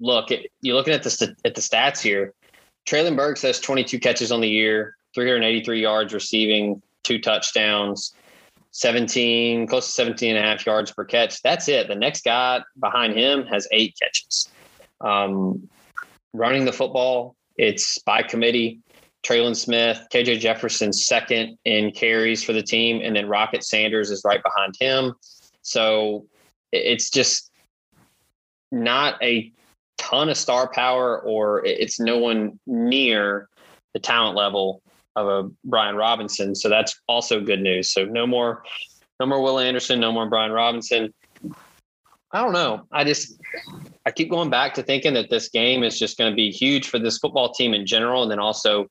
[0.00, 2.34] look, it, you're looking at the at the stats here.
[2.86, 8.14] Treylon Burks has 22 catches on the year, 383 yards receiving, two touchdowns,
[8.72, 11.40] 17, close to 17 and a half yards per catch.
[11.42, 11.88] That's it.
[11.88, 14.48] The next guy behind him has eight catches.
[15.00, 15.68] Um,
[16.32, 18.80] running the football, it's by committee.
[19.24, 24.22] Trelon Smith, KJ Jefferson second in carries for the team, and then Rocket Sanders is
[24.24, 25.14] right behind him.
[25.60, 26.26] So
[26.72, 27.52] it's just
[28.72, 29.52] not a
[29.98, 33.48] ton of star power, or it's no one near
[33.92, 34.82] the talent level
[35.16, 36.54] of a Brian Robinson.
[36.54, 37.92] So that's also good news.
[37.92, 38.62] So no more,
[39.20, 41.12] no more Will Anderson, no more Brian Robinson.
[42.32, 42.86] I don't know.
[42.90, 43.38] I just
[44.06, 46.88] I keep going back to thinking that this game is just going to be huge
[46.88, 48.86] for this football team in general, and then also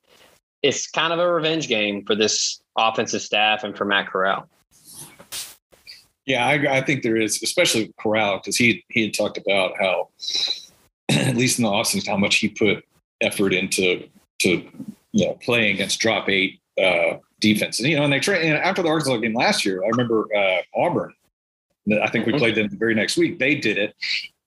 [0.61, 4.47] it's kind of a revenge game for this offensive staff and for Matt Corral.
[6.27, 10.09] Yeah, I, I think there is, especially Corral, because he he had talked about how,
[11.09, 12.85] at least in the offseason, how much he put
[13.21, 14.07] effort into
[14.39, 14.67] to
[15.11, 17.79] you know playing against drop eight uh, defense.
[17.79, 19.83] And you know, and they train after the Arkansas game last year.
[19.83, 21.13] I remember uh, Auburn.
[22.01, 23.39] I think we played them the very next week.
[23.39, 23.95] They did it,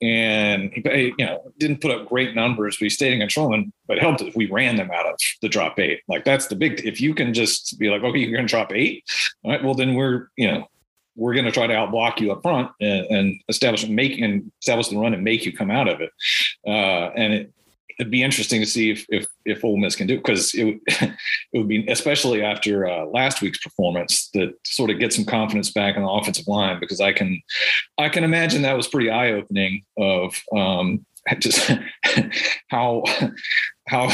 [0.01, 2.79] and he you know didn't put up great numbers.
[2.81, 5.79] We stayed in control, and but helped if we ran them out of the drop
[5.79, 6.01] eight.
[6.09, 6.87] Like that's the big.
[6.87, 9.05] If you can just be like, okay, you're going to drop eight,
[9.43, 10.69] all right, well then we're you know
[11.17, 14.89] we're going to try to outblock you up front and, and establish make and establish
[14.89, 16.11] the run and make you come out of it.
[16.67, 17.53] Uh, and it,
[17.99, 21.13] it'd be interesting to see if if if Ole Miss can do because it it
[21.53, 25.97] would be especially after uh, last week's performance that sort of get some confidence back
[25.97, 27.41] in the offensive line because I can
[27.99, 31.05] I can imagine that was pretty eye opening of um,
[31.39, 31.71] just
[32.69, 33.05] how
[33.89, 34.09] how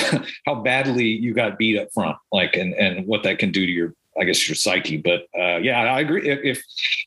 [0.46, 3.72] how badly you got beat up front like and and what that can do to
[3.72, 4.96] your I guess your psyche.
[4.96, 6.28] But uh, yeah, I agree.
[6.28, 6.64] If, if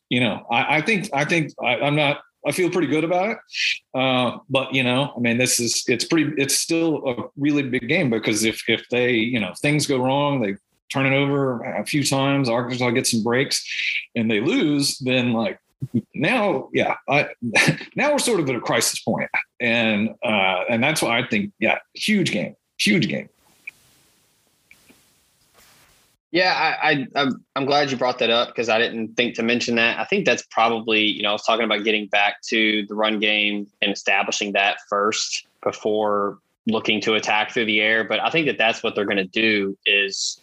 [0.09, 3.29] you know, I, I, think I think I, I'm not I feel pretty good about
[3.29, 3.37] it.
[3.93, 6.33] Uh, but you know, I mean, this is it's pretty.
[6.37, 10.41] It's still a really big game because if if they you know things go wrong,
[10.41, 10.55] they
[10.91, 12.49] turn it over a few times.
[12.49, 13.65] Arkansas gets some breaks,
[14.15, 14.97] and they lose.
[14.99, 15.59] Then like
[16.13, 17.29] now, yeah, I,
[17.95, 19.29] now we're sort of at a crisis point,
[19.59, 23.29] and uh, and that's why I think yeah, huge game, huge game.
[26.33, 29.43] Yeah, I, I am I'm glad you brought that up because I didn't think to
[29.43, 29.99] mention that.
[29.99, 33.19] I think that's probably you know I was talking about getting back to the run
[33.19, 38.03] game and establishing that first before looking to attack through the air.
[38.03, 40.41] But I think that that's what they're going to do is,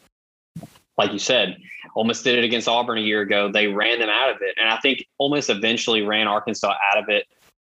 [0.96, 1.56] like you said,
[1.96, 3.50] Miss did it against Auburn a year ago.
[3.50, 7.08] They ran them out of it, and I think Miss eventually ran Arkansas out of
[7.08, 7.26] it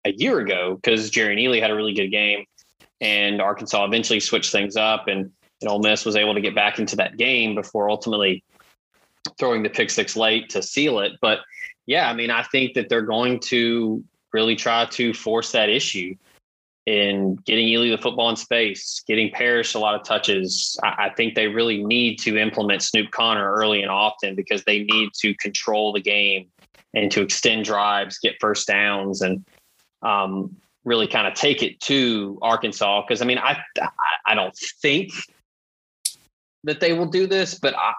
[0.05, 2.45] a year ago because Jerrion Ealy had a really good game,
[2.99, 6.79] and Arkansas eventually switched things up and and Ole Miss was able to get back
[6.79, 8.43] into that game before ultimately
[9.39, 11.13] throwing the pick six late to seal it.
[11.21, 11.39] But
[11.85, 16.15] yeah, I mean, I think that they're going to really try to force that issue
[16.85, 20.79] in getting Ealy the football in space, getting Parrish a lot of touches.
[20.83, 24.83] I, I think they really need to implement Snoop Conner early and often because they
[24.83, 26.47] need to control the game
[26.93, 29.45] and to extend drives, get first downs, and
[30.01, 33.01] um, really kind of take it to Arkansas.
[33.01, 33.61] Because I mean, I
[34.25, 35.11] I don't think
[36.63, 37.93] that they will do this, but I,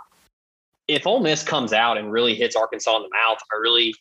[0.86, 3.94] if Ole Miss comes out and really hits Arkansas in the mouth, or really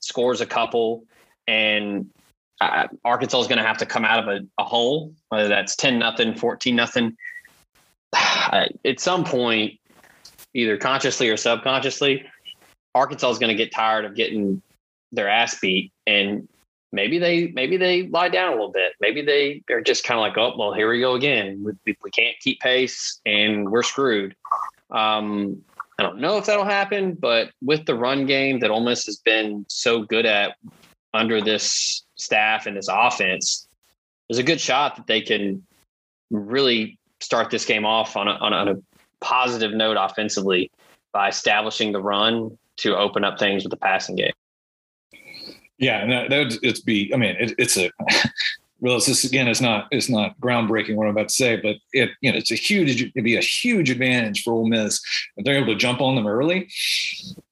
[0.00, 1.04] scores a couple,
[1.46, 2.10] and
[2.60, 5.76] uh, Arkansas is going to have to come out of a, a hole, whether that's
[5.76, 7.16] ten nothing, fourteen nothing.
[8.14, 9.78] At some point,
[10.54, 12.26] either consciously or subconsciously,
[12.94, 14.62] Arkansas is going to get tired of getting
[15.12, 16.48] their ass beat and
[16.92, 18.92] maybe they maybe they lie down a little bit.
[19.00, 21.62] Maybe they they're just kind of like, oh well, here we go again.
[21.84, 24.34] We, we can't keep pace and we're screwed.
[24.90, 25.62] Um,
[25.98, 29.18] I don't know if that'll happen, but with the run game that Ole Miss has
[29.18, 30.56] been so good at
[31.12, 33.68] under this staff and this offense,
[34.28, 35.62] there's a good shot that they can
[36.30, 38.76] really start this game off on a, on a, on a
[39.20, 40.70] positive note offensively
[41.12, 44.32] by establishing the run to open up things with the passing game.
[45.80, 47.12] Yeah, and that, would it's be.
[47.12, 47.90] I mean, it, it's a.
[48.82, 52.08] Well, this again is not it's not groundbreaking what I'm about to say, but it
[52.22, 55.02] you know it's a huge it'd be a huge advantage for Ole Miss
[55.36, 56.66] if they're able to jump on them early.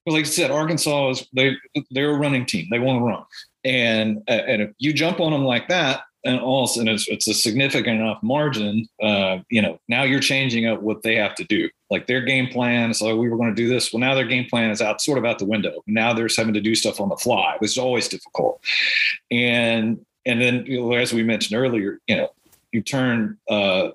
[0.07, 1.55] But like I said, Arkansas is they
[1.91, 2.65] they're a running team.
[2.71, 3.23] They want to run,
[3.63, 7.33] and and if you jump on them like that, and also and it's, it's a
[7.33, 11.69] significant enough margin uh, you know now you're changing up what they have to do
[11.89, 13.91] like their game plan so we were going to do this.
[13.91, 15.83] Well now their game plan is out sort of out the window.
[15.87, 18.61] Now they're having to do stuff on the fly which is always difficult.
[19.31, 22.29] And and then you know, as we mentioned earlier you know
[22.71, 23.89] you turn uh,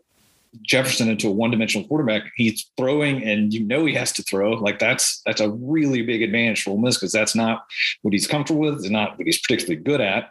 [0.62, 4.52] Jefferson into a one-dimensional quarterback, he's throwing, and you know he has to throw.
[4.52, 7.64] Like that's that's a really big advantage for Ole Miss because that's not
[8.02, 10.30] what he's comfortable with, it's not what he's particularly good at,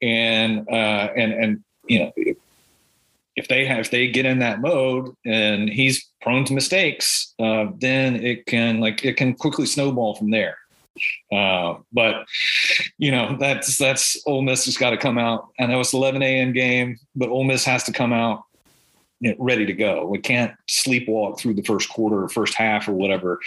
[0.00, 2.12] and uh, and and you know
[3.36, 7.66] if they have if they get in that mode and he's prone to mistakes, uh,
[7.78, 10.58] then it can like it can quickly snowball from there.
[11.32, 12.24] Uh, but
[12.98, 15.48] you know that's that's Ole Miss has got to come out.
[15.58, 16.52] I know it's 11 a.m.
[16.52, 18.44] game, but Ole Miss has to come out
[19.38, 20.06] ready to go.
[20.06, 23.38] We can't sleepwalk through the first quarter or first half or whatever.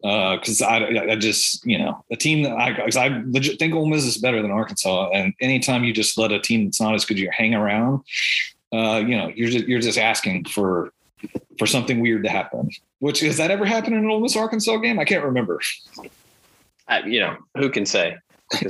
[0.00, 3.86] Because uh, I, I just, you know, a team that I, I legit think Ole
[3.86, 5.10] Miss is better than Arkansas.
[5.10, 8.02] And anytime you just let a team that's not as good you hang around,
[8.74, 10.92] uh, you know, you're just, you're just asking for
[11.58, 12.68] for something weird to happen.
[12.98, 14.98] Which has that ever happened in an Ole Miss Arkansas game?
[14.98, 15.60] I can't remember.
[16.88, 18.16] Uh, you know, who can say?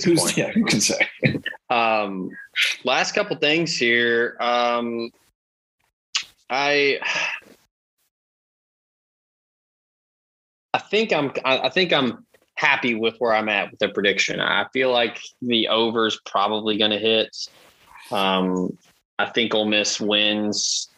[0.04, 1.08] Who's, yeah, who can say?
[1.70, 2.30] um,
[2.84, 4.36] last couple things here.
[4.40, 5.10] Um,
[6.50, 7.00] I
[10.72, 14.40] I think I'm I think I'm happy with where I'm at with the prediction.
[14.40, 17.36] I feel like the over's probably going to hit.
[18.10, 18.76] Um,
[19.18, 20.88] I think Ole Miss wins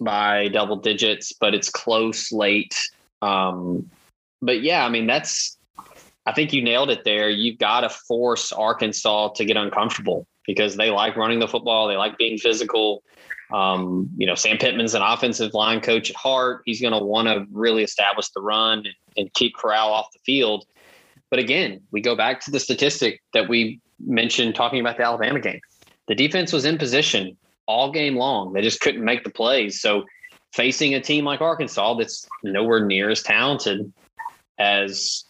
[0.00, 2.76] by double digits, but it's close late.
[3.22, 3.90] Um,
[4.42, 5.56] but yeah, I mean that's
[6.26, 7.30] I think you nailed it there.
[7.30, 11.96] You've got to force Arkansas to get uncomfortable because they like running the football, they
[11.96, 13.02] like being physical.
[13.52, 16.62] Um, you know, Sam Pittman's an offensive line coach at heart.
[16.64, 20.18] He's going to want to really establish the run and, and keep Corral off the
[20.26, 20.66] field.
[21.30, 25.38] But again, we go back to the statistic that we mentioned talking about the Alabama
[25.38, 25.60] game.
[26.08, 28.52] The defense was in position all game long.
[28.52, 29.80] They just couldn't make the plays.
[29.80, 30.04] So
[30.52, 33.92] facing a team like Arkansas that's nowhere near as talented
[34.58, 35.24] as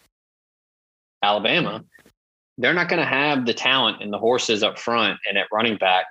[1.21, 1.83] Alabama,
[2.57, 5.77] they're not going to have the talent and the horses up front and at running
[5.77, 6.05] back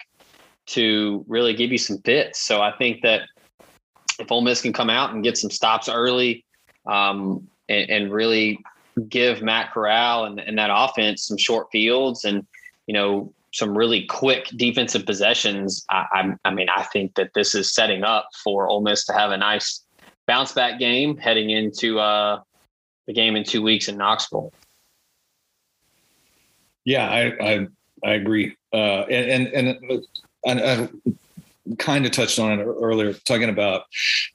[0.67, 2.43] to really give you some fits.
[2.43, 3.23] So I think that
[4.19, 6.45] if Ole Miss can come out and get some stops early
[6.87, 8.59] um, and, and, really
[9.09, 12.47] give Matt Corral and, and, that offense some short fields and,
[12.87, 17.73] you know, some really quick defensive possessions, I, I, mean, I think that this is
[17.73, 19.85] setting up for Ole Miss to have a nice
[20.27, 22.40] bounce back game heading into uh,
[23.07, 24.53] the game in two weeks in Knoxville.
[26.85, 27.66] Yeah, I, I,
[28.05, 28.57] I agree.
[28.73, 29.79] Uh, and, and,
[30.45, 30.88] and I,
[31.79, 33.83] kind of touched on it earlier, talking about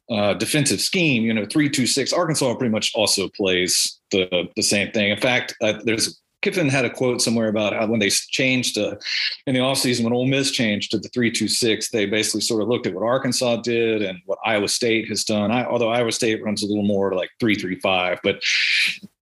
[0.10, 1.24] uh, defensive scheme.
[1.24, 2.12] You know, three two six.
[2.12, 5.12] Arkansas pretty much also plays the the same thing.
[5.12, 9.00] In fact, uh, there's Kiffin had a quote somewhere about how when they changed to,
[9.46, 12.88] in the offseason, when Ole Miss changed to the 326, they basically sort of looked
[12.88, 15.52] at what Arkansas did and what Iowa State has done.
[15.52, 18.20] I, although Iowa State runs a little more like 335.
[18.24, 18.42] But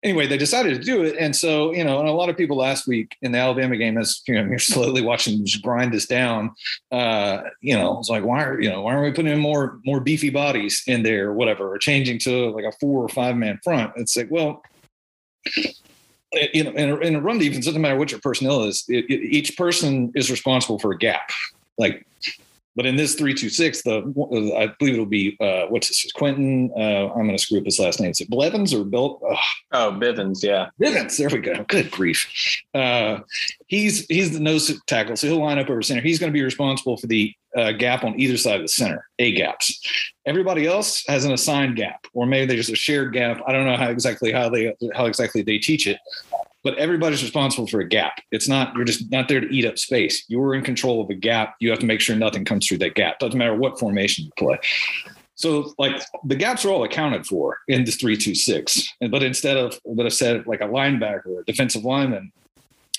[0.02, 1.16] anyway, they decided to do it.
[1.18, 3.98] And so, you know, and a lot of people last week in the Alabama game,
[3.98, 6.54] as you know, you're slowly watching just grind us down,
[6.92, 9.81] uh, you know, it's like, why are, you know, why aren't we putting in more,
[9.85, 13.37] more beefy bodies in there or whatever, or changing to like a four or five
[13.37, 13.92] man front?
[13.96, 14.62] It's like, well,
[16.35, 18.85] Uh, you know, in a, in a run defense, doesn't matter what your personnel is.
[18.88, 21.31] It, it, each person is responsible for a gap.
[21.79, 22.06] Like
[22.79, 23.96] but in this three two six, the
[24.56, 26.12] I believe it'll be uh, what's this?
[26.12, 26.70] Quentin.
[26.76, 28.12] Uh, I'm going to screw up his last name.
[28.12, 29.20] Is it Blevins or Bill?
[29.20, 29.37] Oh.
[29.72, 30.44] oh, Bivens.
[30.44, 31.16] Yeah, Bivens.
[31.16, 31.64] There we go.
[31.66, 32.62] Good grief.
[32.72, 33.18] Uh,
[33.66, 36.02] he's he's the nose tackle, so he'll line up over center.
[36.02, 39.04] He's going to be responsible for the uh, gap on either side of the center,
[39.18, 39.76] A gaps.
[40.24, 43.42] Everybody else has an assigned gap, or maybe there's a shared gap.
[43.44, 45.98] I don't know how exactly how they how exactly they teach it,
[46.65, 48.21] but everybody's responsible for a gap.
[48.31, 50.25] It's not you're just not there to eat up space.
[50.29, 51.56] You're in control of a gap.
[51.61, 53.19] You have to make sure nothing comes through that gap.
[53.19, 54.59] Doesn't matter what formation you play.
[55.35, 58.92] So like the gaps are all accounted for in this three two six.
[59.00, 62.33] But instead of but I said like a linebacker a defensive lineman,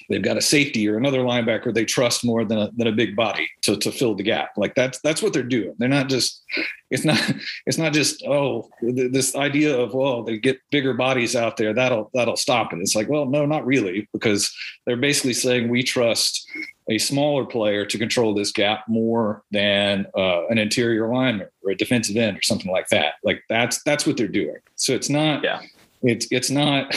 [0.10, 3.16] they've got a safety or another linebacker they trust more than a, than a big
[3.16, 4.52] body to, to fill the gap.
[4.58, 5.76] Like that's that's what they're doing.
[5.78, 6.44] They're not just
[6.90, 7.20] it's not
[7.66, 12.10] it's not just oh this idea of well they get bigger bodies out there that'll
[12.14, 12.80] that'll stop it.
[12.80, 14.54] It's like well no not really because
[14.86, 16.50] they're basically saying we trust
[16.90, 21.76] a smaller player to control this gap more than uh, an interior lineman or a
[21.76, 23.14] defensive end or something like that.
[23.24, 24.58] Like that's that's what they're doing.
[24.76, 25.62] So it's not yeah.
[26.02, 26.96] It's it's not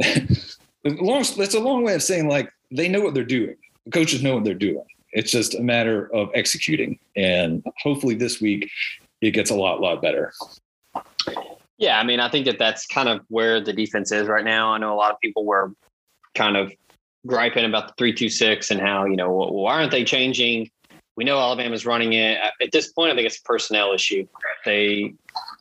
[0.84, 1.24] long.
[1.24, 3.56] A long way of saying like they know what they're doing.
[3.84, 4.84] The coaches know what they're doing.
[5.12, 8.70] It's just a matter of executing, and hopefully this week
[9.20, 10.32] it gets a lot lot better.
[11.78, 14.72] Yeah, I mean, I think that that's kind of where the defense is right now.
[14.72, 15.72] I know a lot of people were
[16.34, 16.72] kind of
[17.26, 20.70] griping about the three two six and how you know why aren't they changing?
[21.16, 22.38] We know Alabama's running it.
[22.60, 24.26] At this point, I think it's a personnel issue.
[24.64, 25.14] They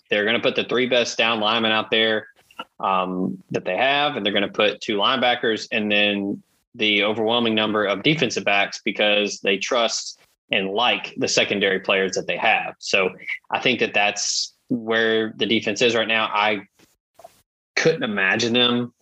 [0.09, 2.27] they're going to put the three best down linemen out there
[2.79, 6.41] um, that they have, and they're going to put two linebackers and then
[6.75, 10.19] the overwhelming number of defensive backs because they trust
[10.51, 12.75] and like the secondary players that they have.
[12.79, 13.09] So
[13.51, 16.25] I think that that's where the defense is right now.
[16.25, 16.67] I
[17.75, 18.93] couldn't imagine them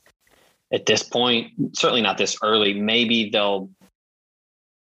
[0.74, 2.74] at this point, certainly not this early.
[2.74, 3.70] Maybe they'll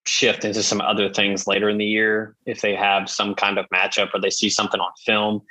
[0.05, 3.65] shift into some other things later in the year if they have some kind of
[3.69, 5.41] matchup or they see something on film.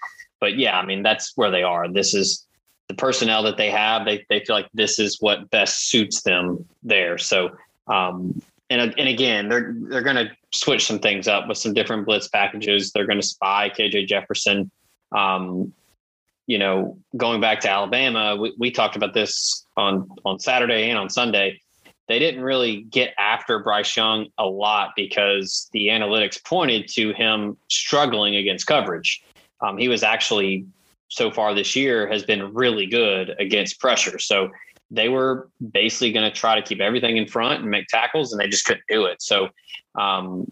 [0.40, 1.88] But yeah, I mean, that's where they are.
[1.88, 2.46] This is
[2.90, 4.04] the personnel that they have.
[4.04, 7.18] They, they feel like this is what best suits them there.
[7.18, 7.50] So,
[7.86, 12.04] um, and, and again, they're, they're going to switch some things up with some different
[12.04, 12.90] blitz packages.
[12.90, 14.72] They're going to spy KJ Jefferson.
[15.12, 15.72] Um,
[16.48, 20.98] you know, going back to Alabama, we, we talked about this on on Saturday and
[20.98, 21.60] on Sunday.
[22.08, 27.56] They didn't really get after Bryce Young a lot because the analytics pointed to him
[27.68, 29.22] struggling against coverage.
[29.60, 30.66] Um, he was actually
[31.10, 34.18] so far this year has been really good against pressure.
[34.18, 34.48] So
[34.90, 38.40] they were basically going to try to keep everything in front and make tackles, and
[38.40, 39.20] they just couldn't do it.
[39.20, 39.48] So
[39.96, 40.50] um,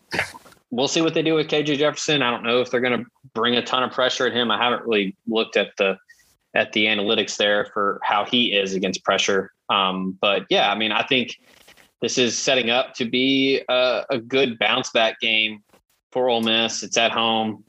[0.70, 2.22] we'll see what they do with KJ Jefferson.
[2.22, 4.50] I don't know if they're going to bring a ton of pressure at him.
[4.50, 5.96] I haven't really looked at the
[6.54, 9.52] at the analytics there for how he is against pressure.
[9.68, 11.38] Um, but yeah, I mean, I think
[12.00, 15.62] this is setting up to be a, a good bounce back game
[16.10, 16.82] for Ole Miss.
[16.82, 17.64] It's at home.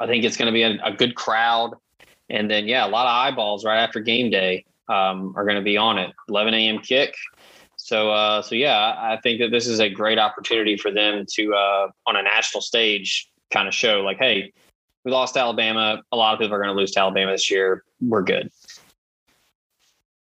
[0.00, 1.74] I think it's going to be a, a, good crowd,
[2.32, 5.62] and then yeah, a lot of eyeballs right after game day um, are going to
[5.62, 6.10] be on it.
[6.28, 6.78] 11 a.m.
[6.78, 7.14] kick.
[7.76, 11.54] So, uh, so yeah, I think that this is a great opportunity for them to,
[11.54, 14.52] uh, on a national stage, kind of show like, hey,
[15.04, 16.02] we lost Alabama.
[16.10, 17.84] A lot of people are going to lose to Alabama this year.
[18.00, 18.50] We're good.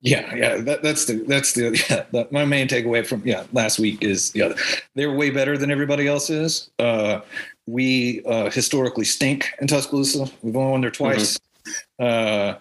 [0.02, 2.06] Yeah, yeah, that, that's the that's the yeah.
[2.14, 4.54] That, my main takeaway from yeah last week is yeah
[4.96, 6.70] they're way better than everybody else is.
[6.80, 7.20] Uh,
[7.66, 10.32] we uh, historically stink in Tuscaloosa.
[10.42, 11.34] We've only won there twice.
[11.34, 11.49] Mm-hmm.
[12.00, 12.56] Uh,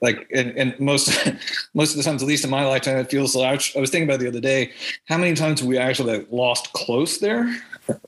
[0.00, 1.08] like and, and most
[1.74, 4.08] most of the times at least in my lifetime it feels like I was thinking
[4.08, 4.72] about the other day
[5.06, 7.54] how many times we actually lost close there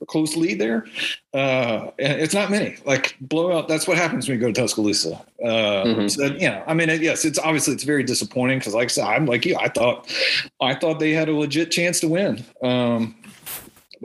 [0.07, 0.87] close lead there?
[1.35, 2.77] Uh and it's not many.
[2.85, 5.15] Like blowout that's what happens when you go to tuscaloosa.
[5.43, 6.09] Uh mm-hmm.
[6.09, 9.05] so you know i mean yes it's obviously it's very disappointing because like i said
[9.05, 10.13] i'm like you i thought
[10.61, 12.45] i thought they had a legit chance to win.
[12.63, 13.17] Um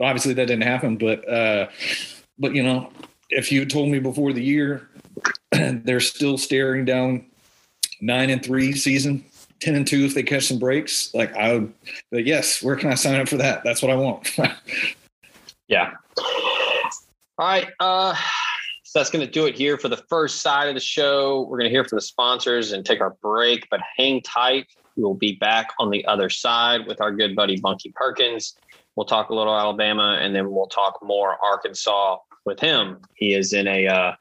[0.00, 1.68] obviously that didn't happen but uh
[2.38, 2.90] but you know
[3.30, 4.88] if you told me before the year
[5.52, 7.26] they're still staring down
[8.00, 9.24] nine and three season,
[9.60, 11.12] ten and two if they catch some breaks.
[11.14, 11.72] Like I would,
[12.10, 13.62] but yes, where can I sign up for that?
[13.64, 14.36] That's what I want.
[15.68, 15.92] yeah.
[17.38, 17.68] All right.
[17.80, 18.14] Uh,
[18.84, 21.42] so that's going to do it here for the first side of the show.
[21.42, 24.66] We're going to hear from the sponsors and take our break, but hang tight.
[24.96, 28.56] We will be back on the other side with our good buddy Bunky Perkins.
[28.94, 33.02] We'll talk a little Alabama and then we'll talk more Arkansas with him.
[33.16, 34.14] He is in a uh,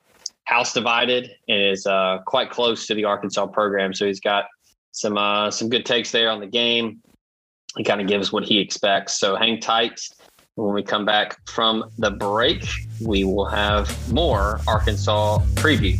[0.45, 3.93] house divided and is uh, quite close to the Arkansas program.
[3.93, 4.45] So he's got
[4.91, 7.01] some uh, some good takes there on the game.
[7.77, 9.19] He kind of gives what he expects.
[9.19, 9.99] So hang tight.
[10.55, 12.63] When we come back from the break,
[13.01, 15.99] we will have more Arkansas preview.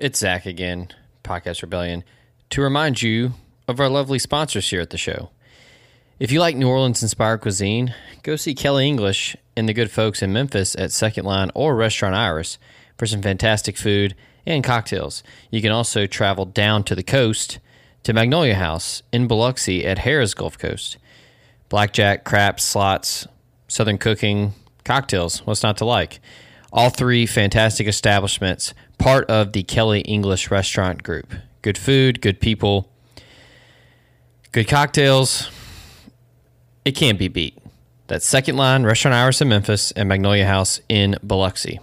[0.00, 0.88] It's Zach again,
[1.22, 2.04] Podcast Rebellion,
[2.48, 3.34] to remind you
[3.68, 5.28] of our lovely sponsors here at the show.
[6.18, 10.22] If you like New Orleans inspired cuisine, go see Kelly English and the good folks
[10.22, 12.56] in Memphis at Second Line or Restaurant Iris
[12.96, 14.14] for some fantastic food
[14.46, 15.22] and cocktails.
[15.50, 17.58] You can also travel down to the coast
[18.04, 20.96] to Magnolia House in Biloxi at Harrah's Gulf Coast.
[21.68, 23.26] Blackjack, craps, slots,
[23.68, 26.20] southern cooking, cocktails, what's not to like?
[26.72, 31.32] All three fantastic establishments part of the Kelly English Restaurant Group.
[31.62, 32.88] Good food, good people.
[34.52, 35.50] Good cocktails.
[36.84, 37.56] It can't be beat.
[38.06, 41.78] That's Second Line, Restaurant Iris in Memphis, and Magnolia House in Biloxi.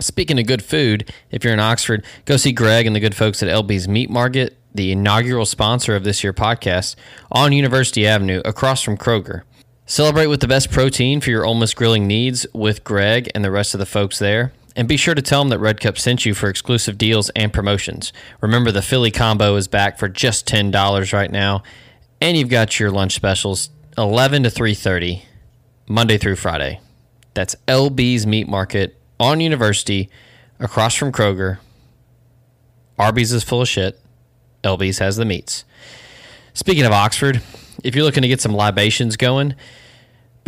[0.00, 3.42] Speaking of good food, if you're in Oxford, go see Greg and the good folks
[3.42, 6.96] at LB's Meat Market, the inaugural sponsor of this year podcast,
[7.30, 9.42] on University Avenue across from Kroger.
[9.90, 13.74] Celebrate with the best protein for your Miss grilling needs with Greg and the rest
[13.74, 14.52] of the folks there.
[14.76, 17.52] And be sure to tell them that Red Cup sent you for exclusive deals and
[17.52, 18.12] promotions.
[18.40, 21.64] Remember, the Philly combo is back for just $10 right now.
[22.20, 25.22] And you've got your lunch specials 11 to 3.30
[25.88, 26.78] Monday through Friday.
[27.34, 30.08] That's LB's Meat Market on University,
[30.60, 31.58] across from Kroger.
[32.96, 33.98] Arby's is full of shit.
[34.62, 35.64] LB's has the meats.
[36.54, 37.42] Speaking of Oxford,
[37.82, 39.56] if you're looking to get some libations going,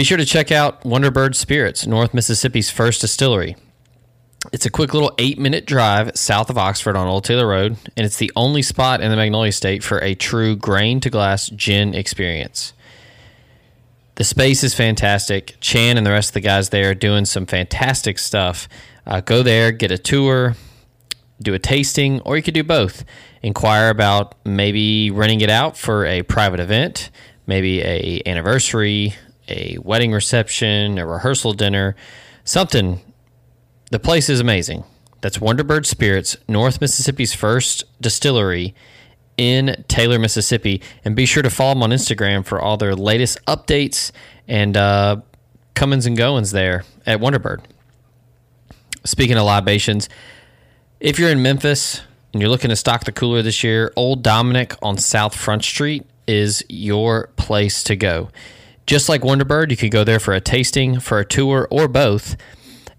[0.02, 3.54] be sure to check out Wonderbird Spirits, North Mississippi's first distillery.
[4.52, 8.04] It's a quick little eight minute drive south of Oxford on Old Taylor Road, and
[8.04, 11.94] it's the only spot in the Magnolia State for a true grain to glass gin
[11.94, 12.72] experience.
[14.16, 15.54] The space is fantastic.
[15.60, 18.68] Chan and the rest of the guys there are doing some fantastic stuff.
[19.06, 20.56] Uh, go there, get a tour,
[21.40, 23.04] do a tasting, or you could do both.
[23.40, 27.10] Inquire about maybe renting it out for a private event,
[27.46, 29.14] maybe a anniversary,
[29.52, 31.94] a wedding reception, a rehearsal dinner,
[32.44, 33.00] something.
[33.90, 34.84] The place is amazing.
[35.20, 38.74] That's Wonderbird Spirits, North Mississippi's first distillery
[39.36, 40.82] in Taylor, Mississippi.
[41.04, 44.10] And be sure to follow them on Instagram for all their latest updates
[44.48, 45.20] and uh,
[45.74, 47.60] comings and goings there at Wonderbird.
[49.04, 50.08] Speaking of libations,
[51.00, 52.00] if you're in Memphis
[52.32, 56.04] and you're looking to stock the cooler this year, Old Dominick on South Front Street
[56.26, 58.30] is your place to go.
[58.86, 62.36] Just like Wonderbird, you can go there for a tasting, for a tour, or both.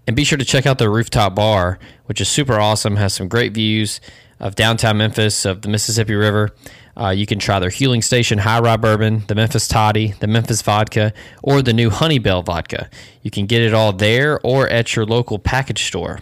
[0.06, 3.28] And be sure to check out the rooftop bar, which is super awesome, has some
[3.28, 4.00] great views
[4.40, 6.50] of downtown Memphis, of the Mississippi River.
[6.96, 10.62] Uh, you can try their Huling Station High Rye Bourbon, the Memphis Toddy, the Memphis
[10.62, 11.12] Vodka,
[11.42, 12.88] or the new Honeybell Vodka.
[13.22, 16.20] You can get it all there or at your local package store.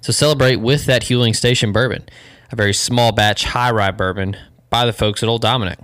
[0.00, 2.04] So celebrate with that Huling Station bourbon,
[2.50, 4.36] a very small batch high rye bourbon
[4.70, 5.78] by the folks at Old Dominick.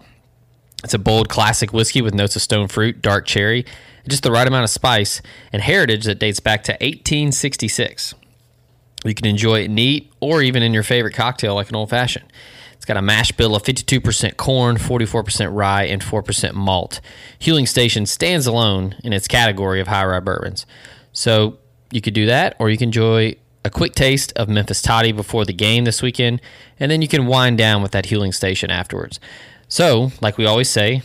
[0.85, 3.65] It's a bold classic whiskey with notes of stone fruit, dark cherry,
[4.09, 5.23] just the right amount of spice,
[5.53, 8.15] and heritage that dates back to 1866.
[9.05, 12.33] You can enjoy it neat or even in your favorite cocktail like an old fashioned.
[12.75, 17.01] It's got a mash bill of 52% corn, 44% rye, and 4% malt.
[17.39, 20.67] Huling Station stands alone in its category of high rye bourbons.
[21.13, 21.59] So
[21.93, 25.45] you could do that, or you can enjoy a quick taste of Memphis Toddy before
[25.45, 26.41] the game this weekend,
[26.81, 29.21] and then you can wind down with that Huling Station afterwards.
[29.73, 31.01] So, like we always say,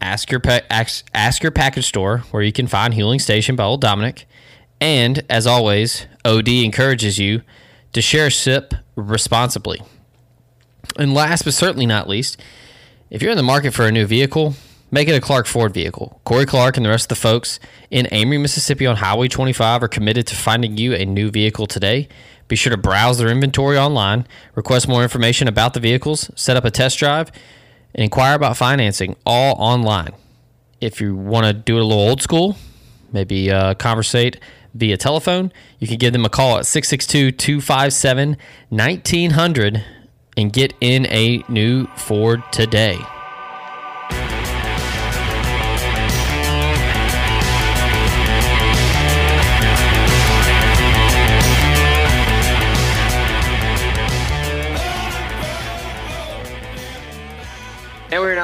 [0.00, 3.62] ask your pa- ask, ask your package store where you can find Huling Station by
[3.62, 4.26] Old Dominick.
[4.80, 7.42] and as always, OD encourages you
[7.92, 9.80] to share sip responsibly.
[10.98, 12.40] And last but certainly not least,
[13.08, 14.54] if you're in the market for a new vehicle,
[14.90, 16.20] make it a Clark Ford vehicle.
[16.24, 19.88] Corey Clark and the rest of the folks in Amory, Mississippi on Highway 25 are
[19.88, 22.08] committed to finding you a new vehicle today.
[22.48, 26.64] Be sure to browse their inventory online, request more information about the vehicles, set up
[26.64, 27.30] a test drive,
[27.94, 30.12] and inquire about financing all online.
[30.80, 32.56] If you want to do it a little old school,
[33.12, 34.38] maybe uh, conversate
[34.74, 38.36] via telephone, you can give them a call at 662 257
[38.68, 39.84] 1900
[40.36, 42.98] and get in a new Ford today.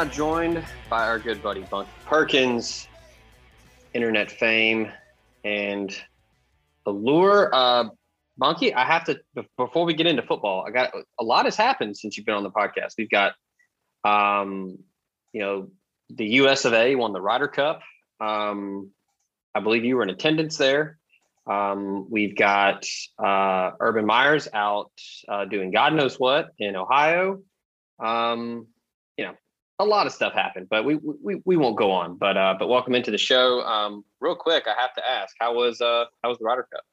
[0.05, 2.89] Now joined by our good buddy Bunky Perkins,
[3.95, 4.93] internet fame,
[5.45, 5.99] and
[6.85, 7.49] allure.
[7.55, 7.85] Uh,
[8.37, 9.19] Bunky, I have to
[9.57, 10.63] before we get into football.
[10.67, 12.95] I got a lot has happened since you've been on the podcast.
[12.99, 13.33] We've got,
[14.05, 14.77] um,
[15.33, 15.69] you know,
[16.11, 16.67] the U.S.
[16.67, 16.97] of A.
[16.97, 17.81] won the Ryder Cup.
[18.21, 18.91] Um,
[19.55, 20.99] I believe you were in attendance there.
[21.47, 22.85] Um, we've got
[23.19, 24.93] uh, Urban Meyer's out
[25.29, 27.41] uh, doing God knows what in Ohio.
[27.99, 28.67] Um,
[29.17, 29.35] you know,
[29.79, 32.17] a lot of stuff happened, but we we, we won't go on.
[32.17, 33.61] But uh, but welcome into the show.
[33.63, 36.85] Um, real quick, I have to ask, how was uh how was the Ryder Cup?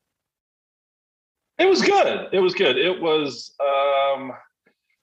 [1.60, 2.30] It was good.
[2.32, 2.78] It was good.
[2.78, 4.32] It was um,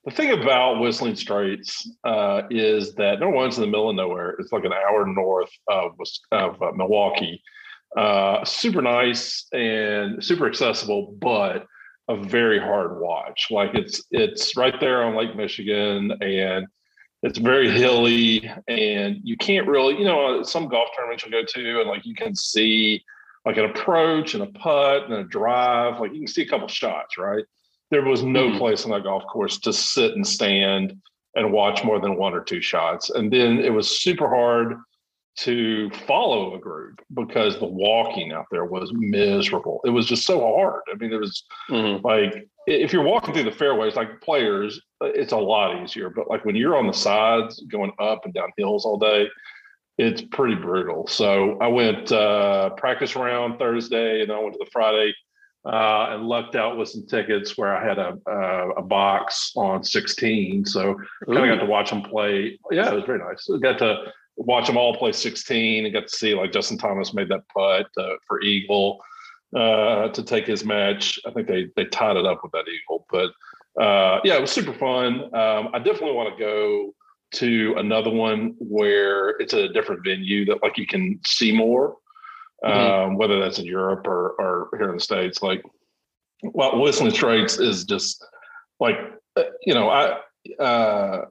[0.03, 3.95] the thing about Whistling Straits uh, is that number one, it's in the middle of
[3.95, 4.31] nowhere.
[4.39, 5.93] It's like an hour north of
[6.31, 7.41] of uh, Milwaukee.
[7.97, 11.65] Uh, super nice and super accessible, but
[12.09, 13.47] a very hard watch.
[13.49, 16.67] Like it's it's right there on Lake Michigan and
[17.21, 21.81] it's very hilly and you can't really, you know, some golf tournaments you go to
[21.81, 23.03] and like you can see
[23.45, 26.67] like an approach and a putt and a drive, like you can see a couple
[26.67, 27.43] shots, right?
[27.91, 28.57] There was no mm-hmm.
[28.57, 30.95] place on that golf course to sit and stand
[31.35, 33.09] and watch more than one or two shots.
[33.09, 34.75] And then it was super hard
[35.37, 39.79] to follow a group because the walking out there was miserable.
[39.85, 40.81] It was just so hard.
[40.91, 42.05] I mean, it was mm-hmm.
[42.05, 46.09] like if you're walking through the fairways, like players, it's a lot easier.
[46.09, 49.27] But like when you're on the sides going up and down hills all day,
[49.97, 51.07] it's pretty brutal.
[51.07, 55.13] So I went uh, practice round Thursday, and then I went to the Friday
[55.65, 59.83] uh, and lucked out with some tickets where I had a a, a box on
[59.83, 60.65] 16.
[60.65, 60.95] So
[61.25, 62.57] kind of got to watch them play.
[62.71, 63.49] Yeah, it was very nice.
[63.53, 64.05] I got to
[64.37, 67.87] watch them all play 16 and got to see like Justin Thomas made that putt
[67.97, 68.99] uh, for Eagle
[69.55, 71.19] uh, to take his match.
[71.25, 73.31] I think they they tied it up with that Eagle, but
[73.79, 75.23] uh, yeah, it was super fun.
[75.33, 76.93] Um, I definitely want to go
[77.31, 81.97] to another one where it's a different venue that like you can see more,
[82.63, 83.11] mm-hmm.
[83.11, 85.41] um, whether that's in Europe or, or here in the States.
[85.41, 85.63] Like,
[86.41, 88.25] well, Whistling Straits is just
[88.79, 88.95] like,
[89.35, 90.19] uh, you know, I,
[90.59, 91.25] uh,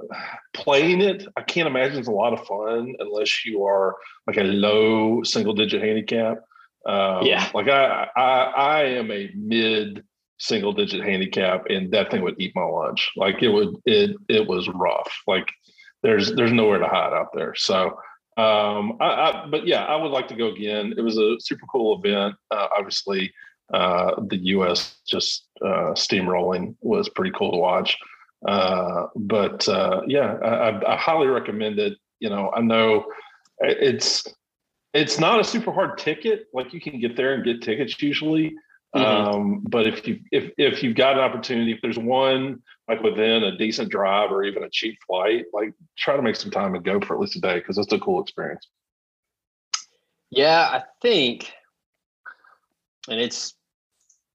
[0.54, 4.44] playing it, I can't imagine it's a lot of fun unless you are like a
[4.44, 6.38] low single digit handicap.
[6.86, 7.50] Um, yeah.
[7.54, 10.04] Like I, I, I am a mid
[10.38, 13.10] single digit handicap and that thing would eat my lunch.
[13.16, 15.10] Like it would, it, it was rough.
[15.26, 15.48] Like
[16.02, 17.54] there's there's nowhere to hide out there.
[17.56, 17.86] So,
[18.36, 20.94] um, I, I, but yeah, I would like to go again.
[20.96, 22.36] It was a super cool event.
[22.50, 23.32] Uh, obviously,
[23.74, 24.98] uh, the U.S.
[25.08, 27.98] just uh, steamrolling was pretty cool to watch.
[28.46, 31.98] Uh, but uh, yeah, I, I, highly recommend it.
[32.20, 33.06] You know, I know
[33.58, 34.24] it's
[34.94, 36.46] it's not a super hard ticket.
[36.54, 38.54] Like you can get there and get tickets usually.
[38.96, 39.36] Mm-hmm.
[39.36, 43.44] Um, but if you if if you've got an opportunity, if there's one like within
[43.44, 46.84] a decent drive or even a cheap flight, like try to make some time and
[46.84, 48.66] go for at least a day because it's a cool experience.
[50.30, 51.52] Yeah, I think,
[53.08, 53.54] and it's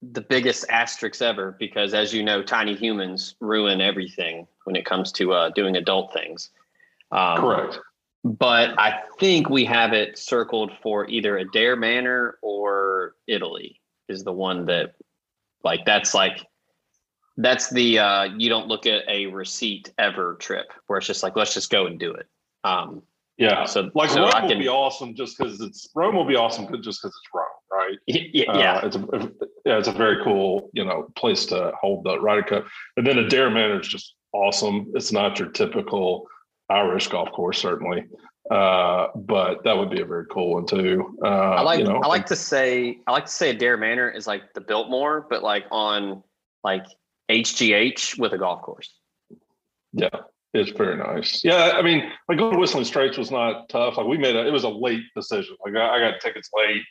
[0.03, 5.11] the biggest asterisk ever because, as you know, tiny humans ruin everything when it comes
[5.13, 6.51] to uh, doing adult things.
[7.11, 7.79] Um, Correct.
[8.23, 14.33] But I think we have it circled for either Adare Manor or Italy is the
[14.33, 14.95] one that,
[15.63, 16.45] like, that's like
[17.37, 21.35] that's the uh, you don't look at a receipt ever trip where it's just like
[21.35, 22.27] let's just go and do it.
[22.63, 23.01] Um,
[23.37, 23.65] yeah.
[23.65, 26.65] So like so Rome can, will be awesome just because it's Rome will be awesome
[26.81, 27.97] just because it's Rome, right?
[28.07, 28.51] Yeah.
[28.51, 29.31] Uh, it's a
[29.65, 32.65] yeah, it's a very cool you know place to hold the Ryder Cup,
[32.97, 34.91] and then Adare Manor is just awesome.
[34.93, 36.27] It's not your typical
[36.69, 38.05] Irish golf course, certainly.
[38.51, 41.17] Uh, but that would be a very cool one too.
[41.23, 44.09] Uh, I like you know, I like to say I like to say Adare Manor
[44.09, 46.23] is like the Biltmore, but like on
[46.63, 46.85] like
[47.31, 48.93] HGH with a golf course.
[49.93, 50.09] Yeah,
[50.53, 51.41] it's very nice.
[51.43, 53.95] Yeah, I mean, like going to Whistling Straits was not tough.
[53.97, 55.55] Like we made a, it was a late decision.
[55.63, 56.83] Like I, I got tickets late,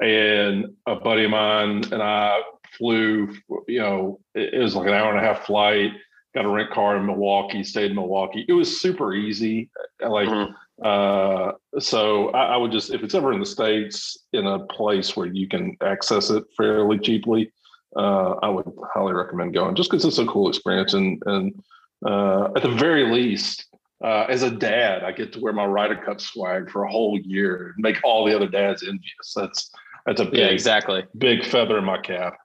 [0.00, 2.40] and a buddy of mine and I
[2.76, 3.32] flew.
[3.68, 5.92] You know, it, it was like an hour and a half flight.
[6.34, 7.62] Got a rent car in Milwaukee.
[7.62, 8.44] Stayed in Milwaukee.
[8.48, 9.70] It was super easy.
[10.00, 10.28] Like.
[10.28, 10.52] Mm-hmm.
[10.82, 15.16] Uh, so I, I, would just, if it's ever in the States in a place
[15.16, 17.50] where you can access it fairly cheaply,
[17.96, 20.92] uh, I would highly recommend going just because it's a cool experience.
[20.92, 21.62] And, and
[22.04, 23.66] uh, at the very least,
[24.04, 27.18] uh, as a dad, I get to wear my Ryder Cup swag for a whole
[27.18, 29.32] year and make all the other dads envious.
[29.34, 29.70] That's
[30.04, 32.36] that's a big, yeah, exactly big feather in my cap.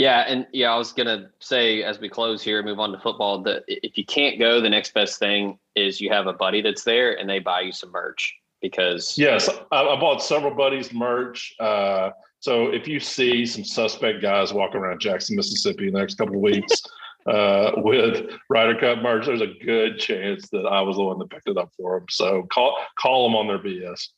[0.00, 3.42] Yeah, and yeah, I was gonna say as we close here, move on to football.
[3.42, 6.84] That if you can't go, the next best thing is you have a buddy that's
[6.84, 11.54] there and they buy you some merch because yes, I, I bought several buddies merch.
[11.60, 16.14] Uh, so if you see some suspect guys walking around Jackson, Mississippi in the next
[16.14, 16.80] couple of weeks
[17.26, 21.28] uh, with Ryder Cup merch, there's a good chance that I was the one that
[21.28, 22.06] picked it up for them.
[22.08, 24.08] So call call them on their BS.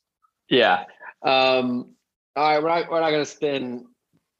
[0.47, 0.85] Yeah.
[1.23, 1.89] Um,
[2.37, 3.85] all right, we're not, we're not going to spend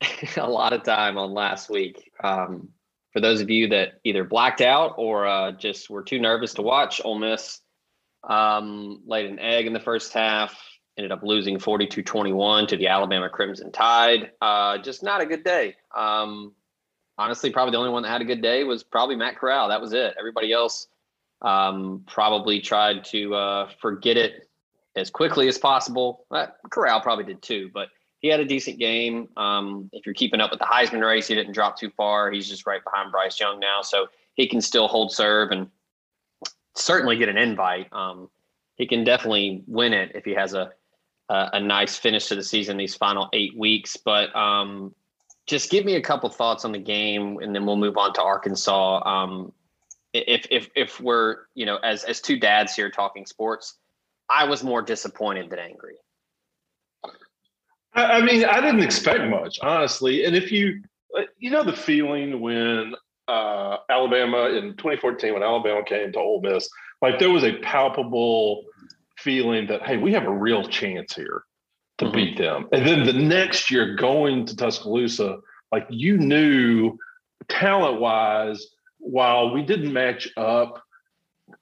[0.38, 2.12] a lot of time on last week.
[2.24, 2.70] Um,
[3.12, 6.62] for those of you that either blacked out or uh, just were too nervous to
[6.62, 7.62] watch, Ole Miss
[8.28, 10.60] um, laid an egg in the first half
[10.98, 14.32] ended up losing 42-21 to the Alabama Crimson Tide.
[14.42, 15.76] Uh, just not a good day.
[15.96, 16.54] Um,
[17.18, 19.70] honestly, probably the only one that had a good day was probably Matt Corral.
[19.70, 20.14] That was it.
[20.20, 20.88] Everybody else
[21.42, 24.48] um, probably tried to uh, forget it
[24.96, 26.26] as quickly as possible.
[26.70, 27.90] Corral probably did too, but
[28.24, 29.28] he had a decent game.
[29.36, 32.32] Um, if you're keeping up with the Heisman race, he didn't drop too far.
[32.32, 35.70] He's just right behind Bryce Young now, so he can still hold serve and
[36.74, 37.92] certainly get an invite.
[37.92, 38.30] Um,
[38.76, 40.72] he can definitely win it if he has a
[41.28, 43.98] a, a nice finish to the season these final eight weeks.
[43.98, 44.96] But um,
[45.46, 48.22] just give me a couple thoughts on the game, and then we'll move on to
[48.22, 49.06] Arkansas.
[49.06, 49.52] Um,
[50.14, 53.80] if if if we're you know as as two dads here talking sports,
[54.30, 55.96] I was more disappointed than angry.
[57.96, 60.26] I mean, I didn't expect much, honestly.
[60.26, 60.82] And if you,
[61.38, 62.96] you know, the feeling when
[63.28, 66.70] uh, Alabama in 2014 when Alabama came to Ole Miss,
[67.02, 68.64] like there was a palpable
[69.18, 71.44] feeling that hey, we have a real chance here
[72.00, 72.16] to mm-hmm.
[72.16, 72.68] beat them.
[72.72, 75.38] And then the next year going to Tuscaloosa,
[75.72, 76.98] like you knew
[77.48, 78.68] talent wise,
[79.00, 80.83] while we didn't match up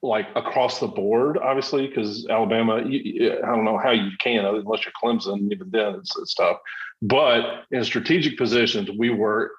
[0.02, 4.84] like across the board, obviously, because Alabama, you, I don't know how you can unless
[4.84, 5.52] you're Clemson.
[5.52, 6.58] Even then, it's, it's tough.
[7.02, 9.52] But in strategic positions, we were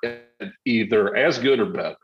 [0.66, 1.98] either as good or better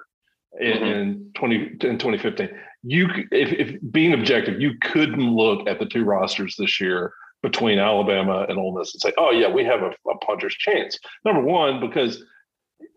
[0.59, 0.85] in, mm-hmm.
[0.85, 2.49] in 20 in 2015.
[2.83, 7.79] You, if, if being objective, you couldn't look at the two rosters this year between
[7.79, 11.41] Alabama and Ole Miss and say, "Oh yeah, we have a, a puncher's chance." Number
[11.41, 12.23] one, because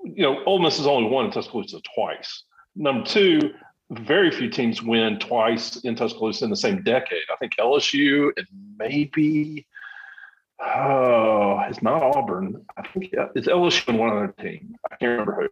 [0.03, 2.45] you know Ole Miss has only won in Tuscaloosa twice.
[2.75, 3.53] Number two,
[3.93, 7.23] very few teams win twice in Tuscaloosa in the same decade.
[7.33, 8.47] I think LSU and
[8.79, 9.67] maybe
[10.61, 12.65] oh, it's not Auburn.
[12.77, 14.75] I think it's LSU and one other team.
[14.91, 15.49] I can't remember who,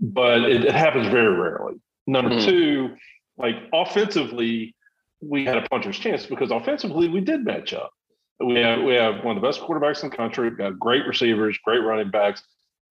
[0.00, 1.80] but it, it happens very rarely.
[2.06, 2.48] Number mm-hmm.
[2.48, 2.96] two,
[3.36, 4.74] like offensively,
[5.20, 7.92] we had a puncher's chance because offensively we did match up.
[8.40, 10.48] We have we have one of the best quarterbacks in the country.
[10.48, 12.42] We've got great receivers, great running backs,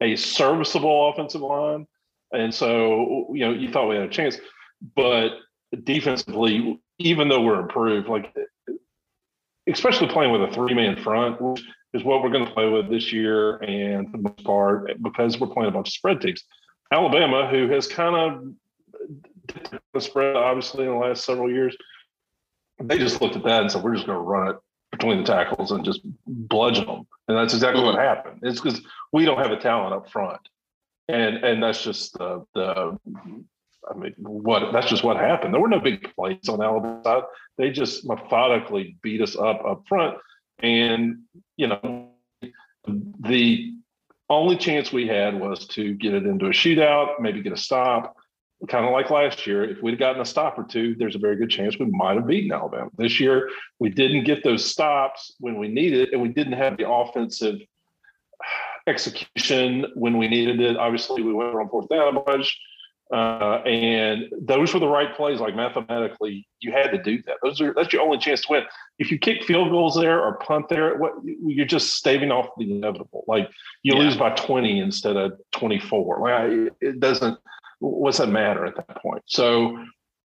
[0.02, 1.88] a serviceable offensive line,
[2.34, 4.38] and so you know you thought we had a chance,
[4.96, 5.32] but
[5.84, 8.34] defensively, even though we're improved, like
[9.68, 11.64] especially playing with a three man front, which
[11.94, 15.40] is what we're going to play with this year, and for the most part because
[15.40, 16.44] we're playing a bunch of spread teams.
[16.92, 18.54] Alabama, who has kind of
[19.94, 21.76] the spread obviously in the last several years,
[22.82, 24.58] they just looked at that and said, "We're just going to run it
[24.92, 27.08] between the tackles and just bludgeon them.
[27.28, 28.40] And that's exactly what happened.
[28.44, 30.40] It's because we don't have a talent up front.
[31.10, 32.98] And and that's just the the
[33.90, 35.54] I mean what that's just what happened.
[35.54, 37.24] There were no big plays on Alabama side.
[37.58, 40.18] They just methodically beat us up up front.
[40.60, 41.24] And
[41.56, 42.10] you know
[43.20, 43.74] the
[44.30, 48.18] only chance we had was to get it into a shootout, maybe get a stop,
[48.68, 51.36] kind of like last year, if we'd gotten a stop or two, there's a very
[51.36, 52.90] good chance we might have beaten Alabama.
[52.98, 56.78] This year, we didn't get those stops when we needed it, and we didn't have
[56.78, 57.60] the offensive
[58.88, 60.78] execution when we needed it.
[60.78, 62.60] Obviously, we went on fourth down a bunch,
[63.14, 65.40] uh, and those were the right plays.
[65.40, 67.38] Like mathematically, you had to do that.
[67.42, 68.64] Those are that's your only chance to win.
[69.00, 72.72] If you kick field goals there or punt there, what you're just staving off the
[72.72, 73.24] inevitable.
[73.28, 73.50] Like
[73.84, 74.00] you yeah.
[74.00, 76.20] lose by 20 instead of 24.
[76.20, 77.38] Like it doesn't
[77.80, 79.24] what's that matter at that point?
[79.26, 79.78] So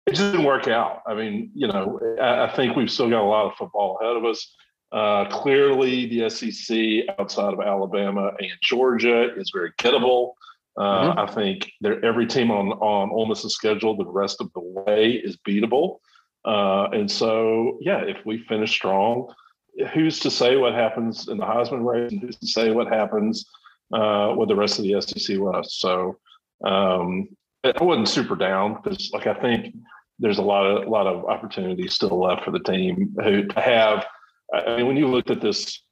[0.06, 1.02] it just didn't work out.
[1.06, 4.18] I mean, you know, I, I think we've still got a lot of football ahead
[4.18, 4.56] of us.
[4.92, 10.34] Uh, clearly, the SEC outside of Alabama and Georgia is very gettable.
[10.80, 11.20] Uh, mm-hmm.
[11.20, 11.72] I think
[12.04, 15.98] every team on on Ole Miss's schedule the rest of the way is beatable.
[16.46, 19.32] Uh, and so, yeah, if we finish strong,
[19.94, 22.12] who's to say what happens in the Heisman race?
[22.12, 23.46] And who's to say what happens
[23.94, 25.82] uh, with the rest of the SEC West?
[25.82, 26.18] So,
[26.66, 27.28] um,
[27.66, 29.76] I wasn't super down because, like, I think
[30.18, 33.60] there's a lot of a lot of opportunities still left for the team who to
[33.60, 34.06] have.
[34.54, 35.84] I mean, when you looked at this,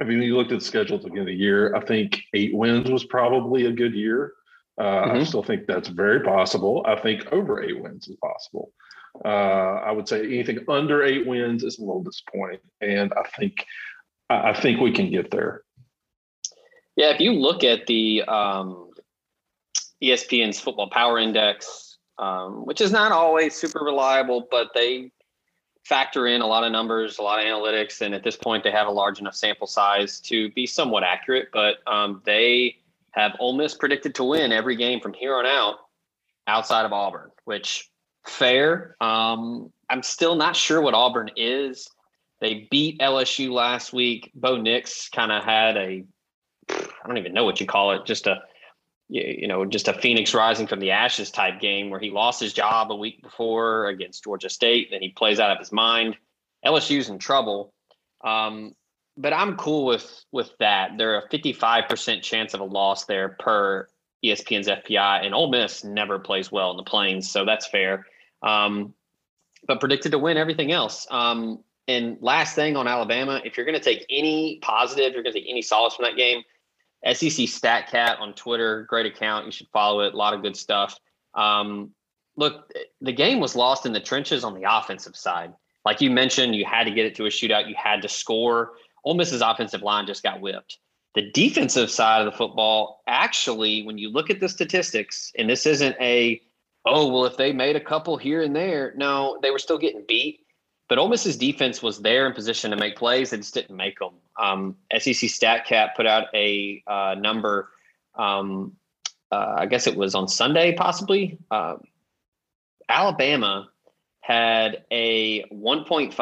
[0.00, 2.22] I mean, you looked at the schedule at the beginning of the year, I think
[2.34, 4.32] eight wins was probably a good year.
[4.78, 5.16] Uh, mm-hmm.
[5.16, 6.84] I still think that's very possible.
[6.86, 8.72] I think over eight wins is possible.
[9.24, 9.28] Uh,
[9.86, 13.64] I would say anything under eight wins is a little disappointing, and I think
[14.28, 15.62] I think we can get there.
[16.96, 18.90] Yeah, if you look at the um,
[20.02, 25.12] ESPN's Football Power Index, um, which is not always super reliable, but they
[25.86, 28.72] factor in a lot of numbers, a lot of analytics, and at this point, they
[28.72, 31.48] have a large enough sample size to be somewhat accurate.
[31.52, 32.78] But um, they
[33.12, 35.76] have Ole Miss predicted to win every game from here on out,
[36.48, 37.88] outside of Auburn, which
[38.24, 38.96] fair.
[39.00, 41.88] Um, I'm still not sure what Auburn is.
[42.40, 44.32] They beat LSU last week.
[44.34, 46.04] Bo Nix kind of had a,
[46.68, 48.42] I don't even know what you call it, just a
[49.08, 52.52] you know, just a phoenix rising from the ashes type game where he lost his
[52.52, 54.88] job a week before against Georgia State.
[54.90, 56.16] Then he plays out of his mind.
[56.64, 57.72] LSU's in trouble.
[58.24, 58.72] Um,
[59.16, 60.92] but I'm cool with with that.
[60.98, 63.88] They're a 55% chance of a loss there per
[64.24, 68.06] ESPN's FPI, and Ole Miss never plays well in the plains, so that's fair.
[68.42, 68.92] Um,
[69.66, 71.06] but predicted to win everything else.
[71.10, 75.32] Um, and last thing on Alabama, if you're going to take any positive, you're going
[75.32, 76.42] to take any solace from that game
[77.04, 79.46] SEC StatCat on Twitter, great account.
[79.46, 80.14] You should follow it.
[80.14, 80.98] A lot of good stuff.
[81.34, 81.90] Um,
[82.36, 85.52] look, the game was lost in the trenches on the offensive side.
[85.84, 87.68] Like you mentioned, you had to get it to a shootout.
[87.68, 88.72] You had to score.
[89.04, 90.78] Ole Miss's offensive line just got whipped.
[91.14, 95.64] The defensive side of the football, actually, when you look at the statistics, and this
[95.64, 96.40] isn't a,
[96.84, 100.04] oh, well, if they made a couple here and there, no, they were still getting
[100.06, 100.40] beat.
[100.88, 103.30] But Ole Miss's defense was there in position to make plays.
[103.30, 104.14] They just didn't make them.
[104.40, 107.70] Um, SEC StatCat put out a uh, number
[108.16, 108.76] um,
[109.30, 111.38] uh, I guess it was on Sunday, possibly.
[111.50, 111.76] Uh,
[112.88, 113.68] Alabama
[114.20, 116.14] had a 1.5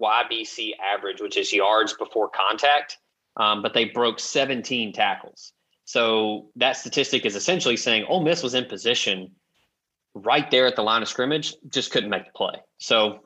[0.00, 2.98] YBC average, which is yards before contact,
[3.36, 5.52] um, but they broke 17 tackles.
[5.84, 9.32] So that statistic is essentially saying Ole Miss was in position
[10.14, 12.56] right there at the line of scrimmage, just couldn't make the play.
[12.78, 13.20] So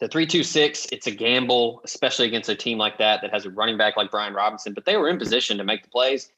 [0.00, 3.76] the three-two-six, it's a gamble, especially against a team like that that has a running
[3.76, 4.72] back like Brian Robinson.
[4.72, 6.32] But they were in position to make the plays,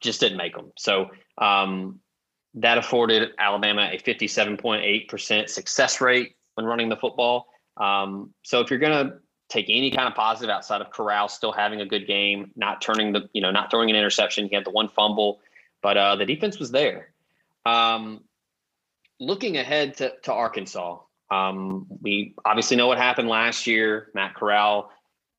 [0.00, 0.72] just didn't make them.
[0.78, 1.98] So um,
[2.54, 7.48] that afforded Alabama a 57.8% success rate when running the football.
[7.76, 9.14] Um, so if you're going to
[9.48, 13.12] take any kind of positive outside of Corral still having a good game, not turning
[13.12, 15.40] the, you know, not throwing an interception, he had the one fumble,
[15.82, 17.08] but uh, the defense was there.
[17.66, 18.22] Um,
[19.18, 20.98] looking ahead to, to Arkansas,
[21.32, 24.10] um, we obviously know what happened last year.
[24.14, 24.90] Matt Corral,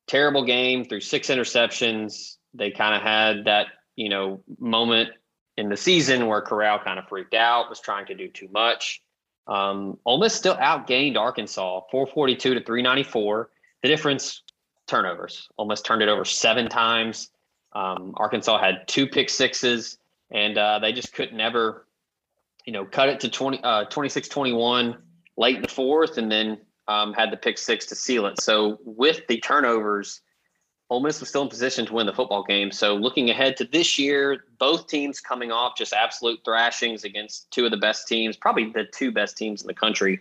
[0.08, 2.36] terrible game threw six interceptions.
[2.52, 5.10] They kind of had that, you know, moment
[5.56, 9.02] in the season where Corral kind of freaked out, was trying to do too much.
[9.46, 13.50] Um, Ole Miss still outgained Arkansas 442 to 394.
[13.82, 14.42] The difference
[14.88, 15.48] turnovers.
[15.58, 17.30] Ole Miss turned it over seven times.
[17.72, 19.98] Um, Arkansas had two pick sixes,
[20.32, 21.86] and uh, they just could never,
[22.64, 24.96] you know, cut it to 20, uh, 26 21
[25.36, 26.58] late in the fourth, and then
[26.88, 28.40] um, had the pick six to seal it.
[28.40, 30.20] So with the turnovers,
[30.90, 32.70] Ole Miss was still in position to win the football game.
[32.70, 37.64] So looking ahead to this year, both teams coming off just absolute thrashings against two
[37.64, 40.20] of the best teams, probably the two best teams in the country.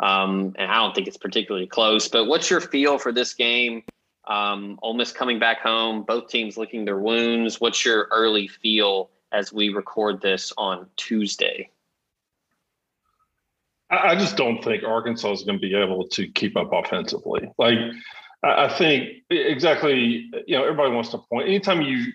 [0.00, 2.08] Um, and I don't think it's particularly close.
[2.08, 3.84] But what's your feel for this game?
[4.26, 7.60] Um, Ole Miss coming back home, both teams licking their wounds.
[7.60, 11.70] What's your early feel as we record this on Tuesday?
[13.90, 17.50] I just don't think Arkansas is going to be able to keep up offensively.
[17.58, 17.78] Like,
[18.42, 21.48] I think exactly, you know, everybody wants to point.
[21.48, 22.12] Anytime you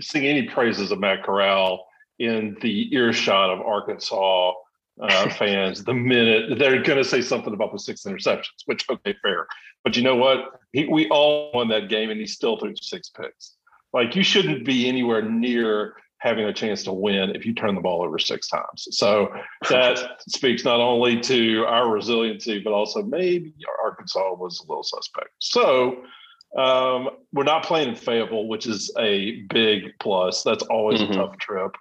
[0.00, 1.86] sing any praises of Matt Corral
[2.18, 4.52] in the earshot of Arkansas
[5.00, 9.14] uh, fans, the minute they're going to say something about the six interceptions, which, okay,
[9.22, 9.46] fair.
[9.82, 10.60] But you know what?
[10.72, 13.54] He, we all won that game and he still threw six picks.
[13.92, 15.94] Like, you shouldn't be anywhere near
[16.24, 18.88] having a chance to win if you turn the ball over six times.
[18.92, 19.30] So
[19.68, 23.54] that speaks not only to our resiliency, but also maybe
[23.84, 25.28] Arkansas was a little suspect.
[25.38, 26.02] So
[26.56, 30.42] um, we're not playing in Fayetteville, which is a big plus.
[30.42, 31.12] That's always mm-hmm.
[31.12, 31.76] a tough trip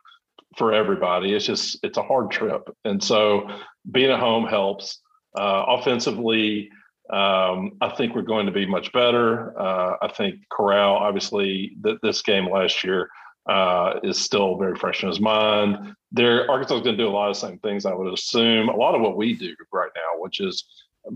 [0.57, 1.33] for everybody.
[1.33, 3.49] It's just it's a hard trip, and so
[3.89, 4.99] being at home helps.
[5.35, 6.69] Uh, offensively,
[7.11, 9.59] um, I think we're going to be much better.
[9.59, 13.09] Uh, I think Corral, obviously, th- this game last year
[13.47, 15.95] uh, is still very fresh in his mind.
[16.11, 17.85] There, Arkansas is going to do a lot of the same things.
[17.85, 20.63] I would assume a lot of what we do right now, which is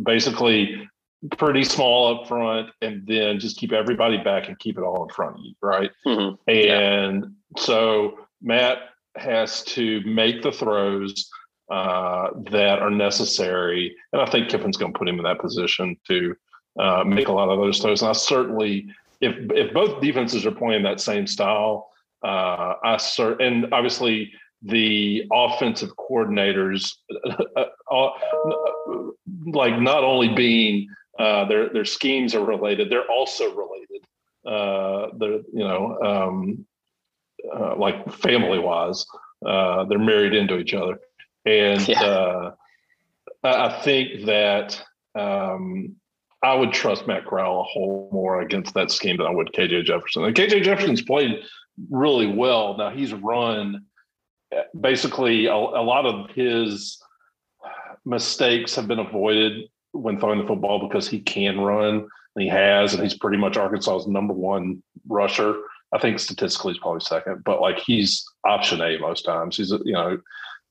[0.03, 0.87] basically
[1.37, 5.09] pretty small up front, and then just keep everybody back and keep it all in
[5.09, 5.91] front of you, right?
[6.05, 6.49] Mm-hmm.
[6.49, 7.23] And
[7.55, 7.61] yeah.
[7.63, 8.77] so Matt
[9.15, 11.29] has to make the throws
[11.71, 15.97] uh, that are necessary, and I think Kiffin's going to put him in that position
[16.07, 16.35] to
[16.79, 18.01] uh, make a lot of those throws.
[18.01, 18.87] And I certainly,
[19.21, 21.89] if if both defenses are playing that same style,
[22.27, 26.93] uh, I cert- and obviously the offensive coordinators,
[27.55, 28.09] uh, uh,
[29.45, 34.03] like not only being uh, their their schemes are related, they're also related.
[34.45, 36.65] Uh, they're you know um,
[37.55, 39.05] uh, like family wise,
[39.45, 40.99] uh, they're married into each other,
[41.45, 42.03] and yeah.
[42.03, 42.51] uh,
[43.43, 44.81] I think that
[45.15, 45.95] um,
[46.43, 49.85] I would trust Matt Corral a whole more against that scheme than I would KJ
[49.85, 50.23] Jefferson.
[50.23, 51.43] And KJ Jefferson's played
[51.89, 52.77] really well.
[52.77, 53.85] Now he's run
[54.79, 57.01] basically a, a, lot of his
[58.05, 62.93] mistakes have been avoided when throwing the football because he can run and he has,
[62.93, 65.55] and he's pretty much Arkansas's number one rusher.
[65.93, 69.57] I think statistically he's probably second, but like he's option A most times.
[69.57, 70.19] He's you know,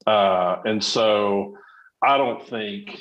[0.07, 1.57] uh, and so
[2.03, 2.99] I don't think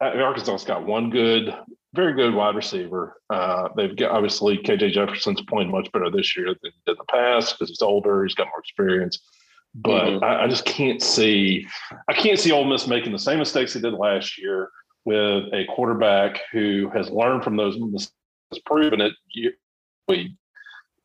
[0.00, 1.54] Arkansas's got one good
[1.94, 3.16] very good wide receiver.
[3.30, 7.54] Uh, they've got obviously KJ Jefferson's playing much better this year than in the past
[7.54, 9.20] because he's older, he's got more experience.
[9.74, 10.24] But mm-hmm.
[10.24, 11.66] I, I, just can't see,
[12.08, 14.70] I can't see Ole Miss making the same mistakes they did last year
[15.04, 18.12] with a quarterback who has learned from those mistakes,
[18.52, 19.12] has proven it.
[20.06, 20.32] Week,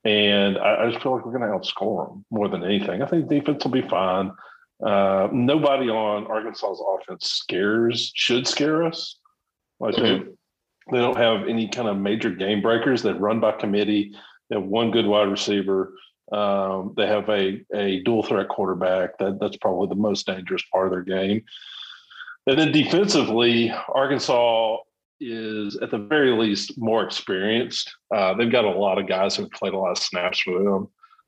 [0.04, 3.02] and I, I just feel like we're going to outscore them more than anything.
[3.02, 4.32] I think defense will be fine.
[4.86, 9.18] Uh, nobody on Arkansas's offense scares, should scare us.
[9.80, 10.30] Like mm-hmm.
[10.92, 13.02] They don't have any kind of major game breakers.
[13.02, 14.16] They run by committee.
[14.50, 15.94] They have one good wide receiver.
[16.32, 19.18] Um, they have a a dual threat quarterback.
[19.18, 21.44] That that's probably the most dangerous part of their game.
[22.48, 24.78] And then defensively, Arkansas
[25.20, 27.94] is at the very least more experienced.
[28.14, 30.88] Uh, they've got a lot of guys who've played a lot of snaps for them.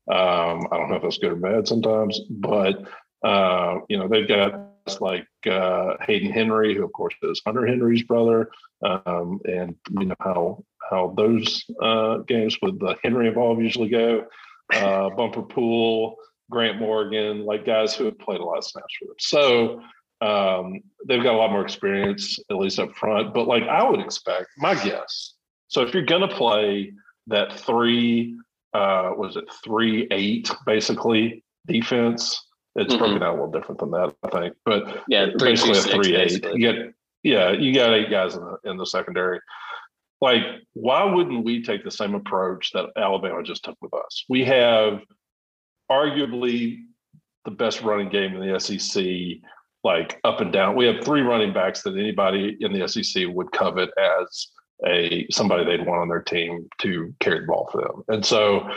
[0.09, 2.83] Um, I don't know if that's good or bad sometimes, but
[3.23, 8.03] uh, you know they've got like uh, Hayden Henry, who of course is Hunter Henry's
[8.03, 8.51] brother,
[8.83, 14.25] um, and you know how how those uh, games with the Henry involved usually go.
[14.73, 16.15] Uh, Bumper Pool,
[16.49, 19.15] Grant Morgan, like guys who have played a lot of snaps for them.
[19.19, 19.81] So
[20.21, 23.33] um, they've got a lot more experience, at least up front.
[23.33, 25.33] But like I would expect, my guess.
[25.67, 26.93] So if you're gonna play
[27.27, 28.37] that three,
[28.73, 32.39] uh, was it three eight basically defense?
[32.75, 33.03] It's mm-hmm.
[33.03, 34.55] broken out a little different than that, I think.
[34.65, 36.27] But yeah, three, basically two, a three eight.
[36.27, 36.61] Basically.
[36.61, 36.93] You get
[37.23, 39.39] yeah, you got eight guys in the in the secondary.
[40.21, 40.43] Like,
[40.73, 44.23] why wouldn't we take the same approach that Alabama just took with us?
[44.29, 45.01] We have
[45.91, 46.77] arguably
[47.43, 49.03] the best running game in the SEC,
[49.83, 50.75] like up and down.
[50.75, 54.47] We have three running backs that anybody in the SEC would covet as
[54.85, 58.03] a somebody they'd want on their team to carry the ball for them.
[58.07, 58.69] And so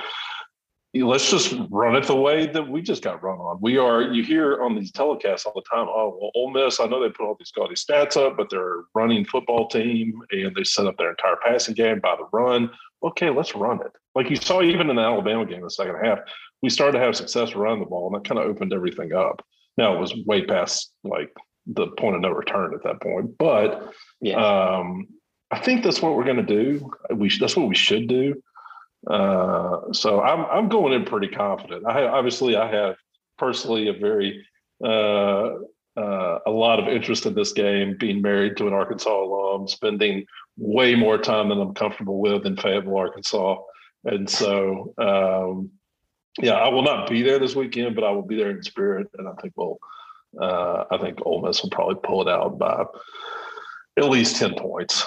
[0.94, 3.58] let's just run it the way that we just got run on.
[3.60, 6.86] We are, you hear on these telecasts all the time, oh, well, Ole Miss, I
[6.86, 10.54] know they put all these gaudy stats up, but they're a running football team and
[10.54, 12.70] they set up their entire passing game by the run.
[13.02, 13.92] Okay, let's run it.
[14.14, 16.20] Like you saw even in the Alabama game in the second half,
[16.62, 19.44] we started to have success running the ball and that kind of opened everything up.
[19.76, 21.34] Now it was way past like
[21.66, 24.36] the point of no return at that point, but yeah.
[24.36, 25.08] um,
[25.50, 26.90] I think that's what we're going to do.
[27.12, 28.40] We that's what we should do.
[29.06, 31.86] Uh, so I'm I'm going in pretty confident.
[31.86, 32.96] I obviously I have
[33.38, 34.44] personally a very
[34.82, 35.50] uh,
[35.96, 37.96] uh, a lot of interest in this game.
[37.98, 40.24] Being married to an Arkansas alum, spending
[40.56, 43.56] way more time than I'm comfortable with in Fayetteville, Arkansas,
[44.04, 45.70] and so um,
[46.40, 49.08] yeah, I will not be there this weekend, but I will be there in spirit,
[49.18, 49.78] and I think we'll
[50.40, 52.84] uh, I think Ole Miss will probably pull it out by
[53.98, 55.04] at least ten points.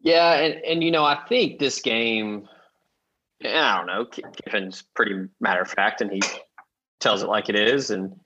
[0.00, 2.48] Yeah, and and you know I think this game
[3.44, 4.06] I don't know.
[4.06, 6.22] Kiffin's pretty matter of fact, and he
[7.00, 8.18] tells it like it is, and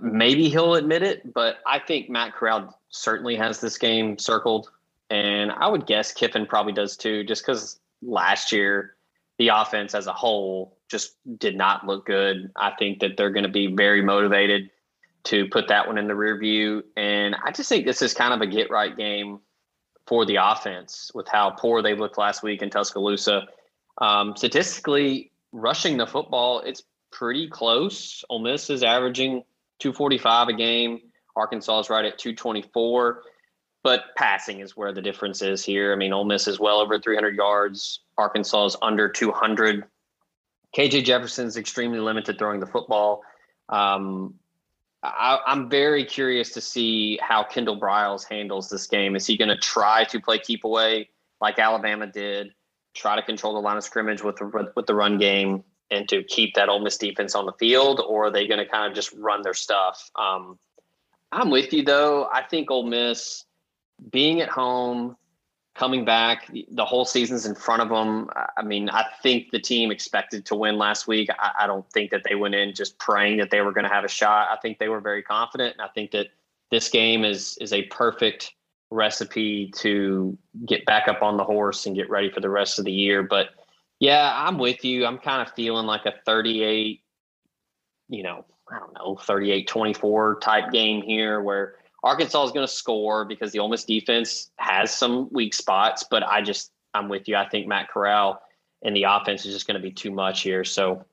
[0.00, 1.32] maybe he'll admit it.
[1.32, 4.70] But I think Matt Corral certainly has this game circled,
[5.10, 8.96] and I would guess Kiffin probably does too, just because last year
[9.38, 12.50] the offense as a whole just did not look good.
[12.56, 14.70] I think that they're going to be very motivated
[15.24, 18.32] to put that one in the rear view, and I just think this is kind
[18.32, 19.40] of a get right game
[20.06, 23.46] for the offense with how poor they looked last week in Tuscaloosa
[24.00, 28.24] um, statistically, rushing the football, it's pretty close.
[28.30, 29.42] Ole Miss is averaging
[29.80, 31.00] 245 a game.
[31.36, 33.22] Arkansas is right at 224.
[33.82, 35.92] But passing is where the difference is here.
[35.92, 38.00] I mean, Ole Miss is well over 300 yards.
[38.18, 39.84] Arkansas is under 200.
[40.76, 43.22] KJ Jefferson is extremely limited throwing the football.
[43.68, 44.34] Um,
[45.02, 49.16] I, am very curious to see how Kendall Briles handles this game.
[49.16, 51.08] Is he going to try to play keep away
[51.40, 52.52] like Alabama did?
[52.94, 56.22] Try to control the line of scrimmage with the, with the run game and to
[56.24, 58.94] keep that Ole Miss defense on the field, or are they going to kind of
[58.94, 60.10] just run their stuff?
[60.16, 60.58] Um,
[61.32, 62.28] I'm with you though.
[62.32, 63.44] I think Ole Miss
[64.10, 65.16] being at home,
[65.74, 68.28] coming back, the whole season's in front of them.
[68.56, 71.28] I mean, I think the team expected to win last week.
[71.38, 73.92] I, I don't think that they went in just praying that they were going to
[73.92, 74.48] have a shot.
[74.50, 76.28] I think they were very confident, and I think that
[76.70, 78.54] this game is is a perfect
[78.90, 80.36] recipe to
[80.66, 83.22] get back up on the horse and get ready for the rest of the year.
[83.22, 83.50] But
[84.00, 85.06] yeah, I'm with you.
[85.06, 87.02] I'm kind of feeling like a 38,
[88.08, 92.72] you know, I don't know, 38 24 type game here where Arkansas is going to
[92.72, 96.04] score because the Ole Miss defense has some weak spots.
[96.10, 97.36] But I just, I'm with you.
[97.36, 98.40] I think Matt Corral
[98.82, 100.64] and the offense is just going to be too much here.
[100.64, 101.04] So,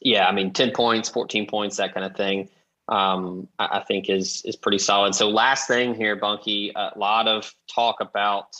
[0.00, 2.48] yeah, I mean, 10 points, 14 points, that kind of thing
[2.88, 5.14] um, I, I, think is is pretty solid.
[5.14, 8.56] So last thing here, Bunky, a lot of talk about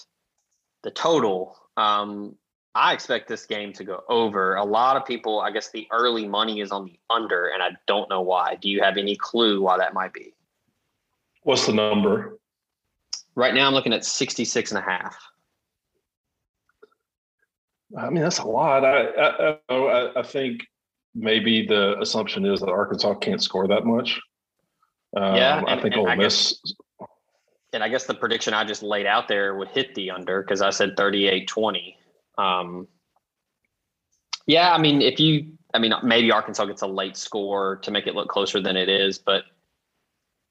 [0.82, 1.56] the total.
[1.76, 2.36] Um,
[2.74, 4.56] I expect this game to go over.
[4.56, 7.70] A lot of people, I guess the early money is on the under, and I
[7.86, 8.56] don't know why.
[8.56, 10.34] Do you have any clue why that might be?
[11.42, 12.38] What's the number?
[13.34, 15.16] Right now, I'm looking at 66 and a half.
[17.96, 18.84] I mean, that's a lot.
[18.84, 20.66] I, I, I, I think
[21.18, 24.20] maybe the assumption is that Arkansas can't score that much.
[25.16, 26.58] Um, yeah, and, I think Ole Miss.
[26.64, 27.08] Guess,
[27.72, 30.62] and I guess the prediction I just laid out there would hit the under because
[30.62, 31.96] I said 38 20.
[32.38, 32.88] Um,
[34.46, 38.06] yeah, I mean, if you, I mean, maybe Arkansas gets a late score to make
[38.06, 39.44] it look closer than it is, but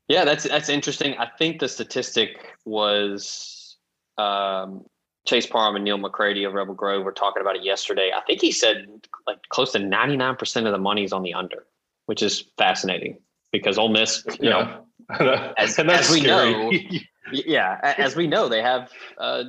[0.07, 1.15] yeah, that's that's interesting.
[1.17, 3.77] I think the statistic was
[4.17, 4.85] um,
[5.27, 8.11] Chase Parham and Neal McCready of Rebel Grove were talking about it yesterday.
[8.15, 8.87] I think he said
[9.27, 11.65] like close to 99% of the money is on the under,
[12.05, 13.19] which is fascinating
[13.51, 14.79] because Ole Miss, you yeah.
[15.09, 16.51] know, as, as we scary.
[16.51, 16.99] know,
[17.31, 19.43] yeah, as we know, they have, uh,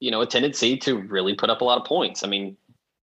[0.00, 2.24] you know, a tendency to really put up a lot of points.
[2.24, 2.56] I mean,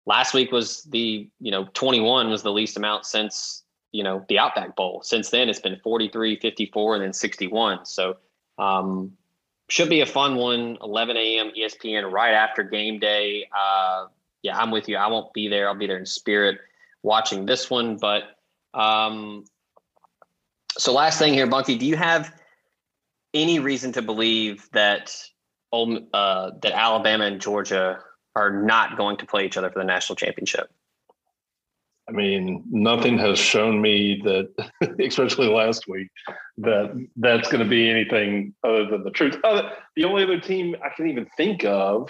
[0.05, 4.39] last week was the you know 21 was the least amount since you know the
[4.39, 5.01] Outback Bowl.
[5.03, 7.85] Since then, it's been 43, 54, and then 61.
[7.85, 8.17] So
[8.57, 9.11] um,
[9.69, 10.77] should be a fun one.
[10.81, 11.51] 11 a.m.
[11.57, 13.47] ESPN right after game day.
[13.57, 14.07] Uh,
[14.41, 14.97] yeah, I'm with you.
[14.97, 15.67] I won't be there.
[15.67, 16.59] I'll be there in spirit
[17.03, 17.97] watching this one.
[17.97, 18.23] But
[18.73, 19.45] um,
[20.77, 22.33] so last thing here, Bunky, do you have
[23.33, 25.15] any reason to believe that
[25.71, 27.99] uh, that Alabama and Georgia
[28.35, 30.71] are not going to play each other for the national championship?
[32.09, 36.09] I mean, nothing has shown me that, especially last week,
[36.57, 39.37] that that's going to be anything other than the truth.
[39.43, 42.09] Uh, the only other team I can even think of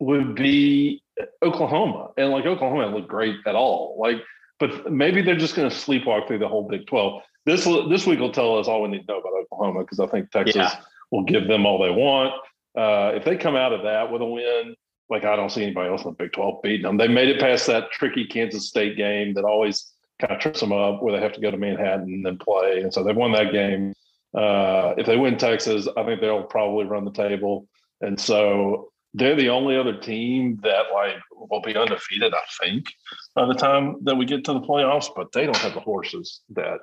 [0.00, 1.02] would be
[1.42, 3.96] Oklahoma, and like Oklahoma look great at all.
[4.00, 4.16] Like,
[4.58, 7.22] but maybe they're just going to sleepwalk through the whole Big Twelve.
[7.46, 10.08] This this week will tell us all we need to know about Oklahoma because I
[10.08, 10.74] think Texas yeah.
[11.12, 12.34] will give them all they want.
[12.76, 14.74] Uh, if they come out of that with a win,
[15.10, 16.96] like I don't see anybody else in the Big 12 beating them.
[16.96, 20.72] They made it past that tricky Kansas State game that always kind of trips them
[20.72, 22.80] up where they have to go to Manhattan and then play.
[22.80, 23.94] And so they've won that game.
[24.32, 27.66] Uh, if they win Texas, I think they'll probably run the table.
[28.00, 32.86] And so they're the only other team that like will be undefeated, I think,
[33.34, 36.42] by the time that we get to the playoffs, but they don't have the horses
[36.50, 36.78] that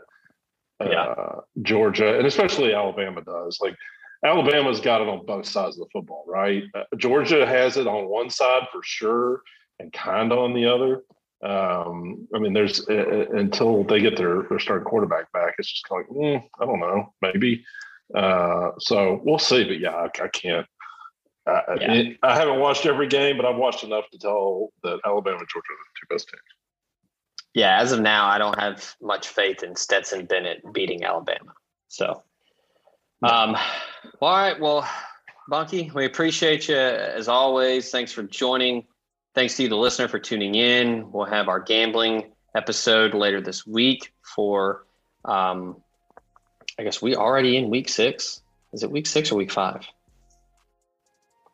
[0.80, 1.16] uh, yeah.
[1.62, 3.60] Georgia and especially Alabama does.
[3.62, 3.76] Like
[4.24, 6.64] Alabama's got it on both sides of the football, right?
[6.74, 9.42] Uh, Georgia has it on one side for sure,
[9.80, 11.04] and kind of on the other.
[11.44, 15.72] Um, I mean, there's uh, uh, until they get their their starting quarterback back, it's
[15.72, 17.64] just like mm, I don't know, maybe.
[18.16, 20.66] Uh, so we'll see, but yeah, I, I can't.
[21.46, 21.94] I, yeah.
[21.94, 25.48] it, I haven't watched every game, but I've watched enough to tell that Alabama and
[25.48, 26.42] Georgia are the two best teams.
[27.54, 31.54] Yeah, as of now, I don't have much faith in Stetson Bennett beating Alabama.
[31.88, 32.24] So
[33.24, 33.56] um,
[34.22, 34.60] all right.
[34.60, 34.88] Well,
[35.50, 37.90] Bunky, we appreciate you as always.
[37.90, 38.86] Thanks for joining.
[39.34, 41.12] Thanks to you, the listener, for tuning in.
[41.12, 44.86] We'll have our gambling episode later this week for,
[45.26, 45.78] um,
[46.80, 48.42] I guess we already in week six.
[48.74, 49.88] Is it week six or week five?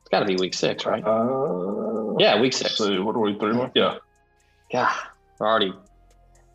[0.02, 1.04] It's got to be week six, right?
[1.06, 2.78] Uh, yeah, week six.
[2.78, 3.74] So what are we, three months?
[3.76, 3.98] Yeah.
[4.72, 4.92] Yeah,
[5.40, 5.74] we're already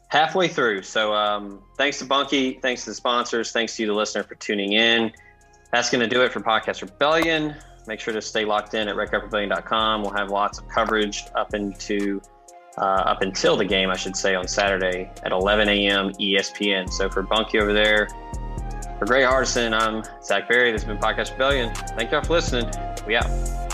[0.09, 0.83] halfway through.
[0.83, 2.59] So um, thanks to Bunky.
[2.61, 3.53] Thanks to the sponsors.
[3.53, 5.13] Thanks to you, the listener, for tuning in.
[5.73, 7.55] That's going to do it for Podcast Rebellion.
[7.87, 10.03] Make sure to stay locked in at redcuprebellion.com.
[10.03, 12.21] We'll have lots of coverage up into
[12.77, 16.13] uh, up until the game, I should say, on Saturday at 11 a.m.
[16.13, 16.91] ESPN.
[16.93, 18.09] So for Bunky over there,
[18.99, 20.71] for Gray Hardison, I'm Zach Berry.
[20.71, 21.75] This has been Podcast Rebellion.
[21.97, 22.71] Thank y'all for listening.
[23.07, 23.68] We out.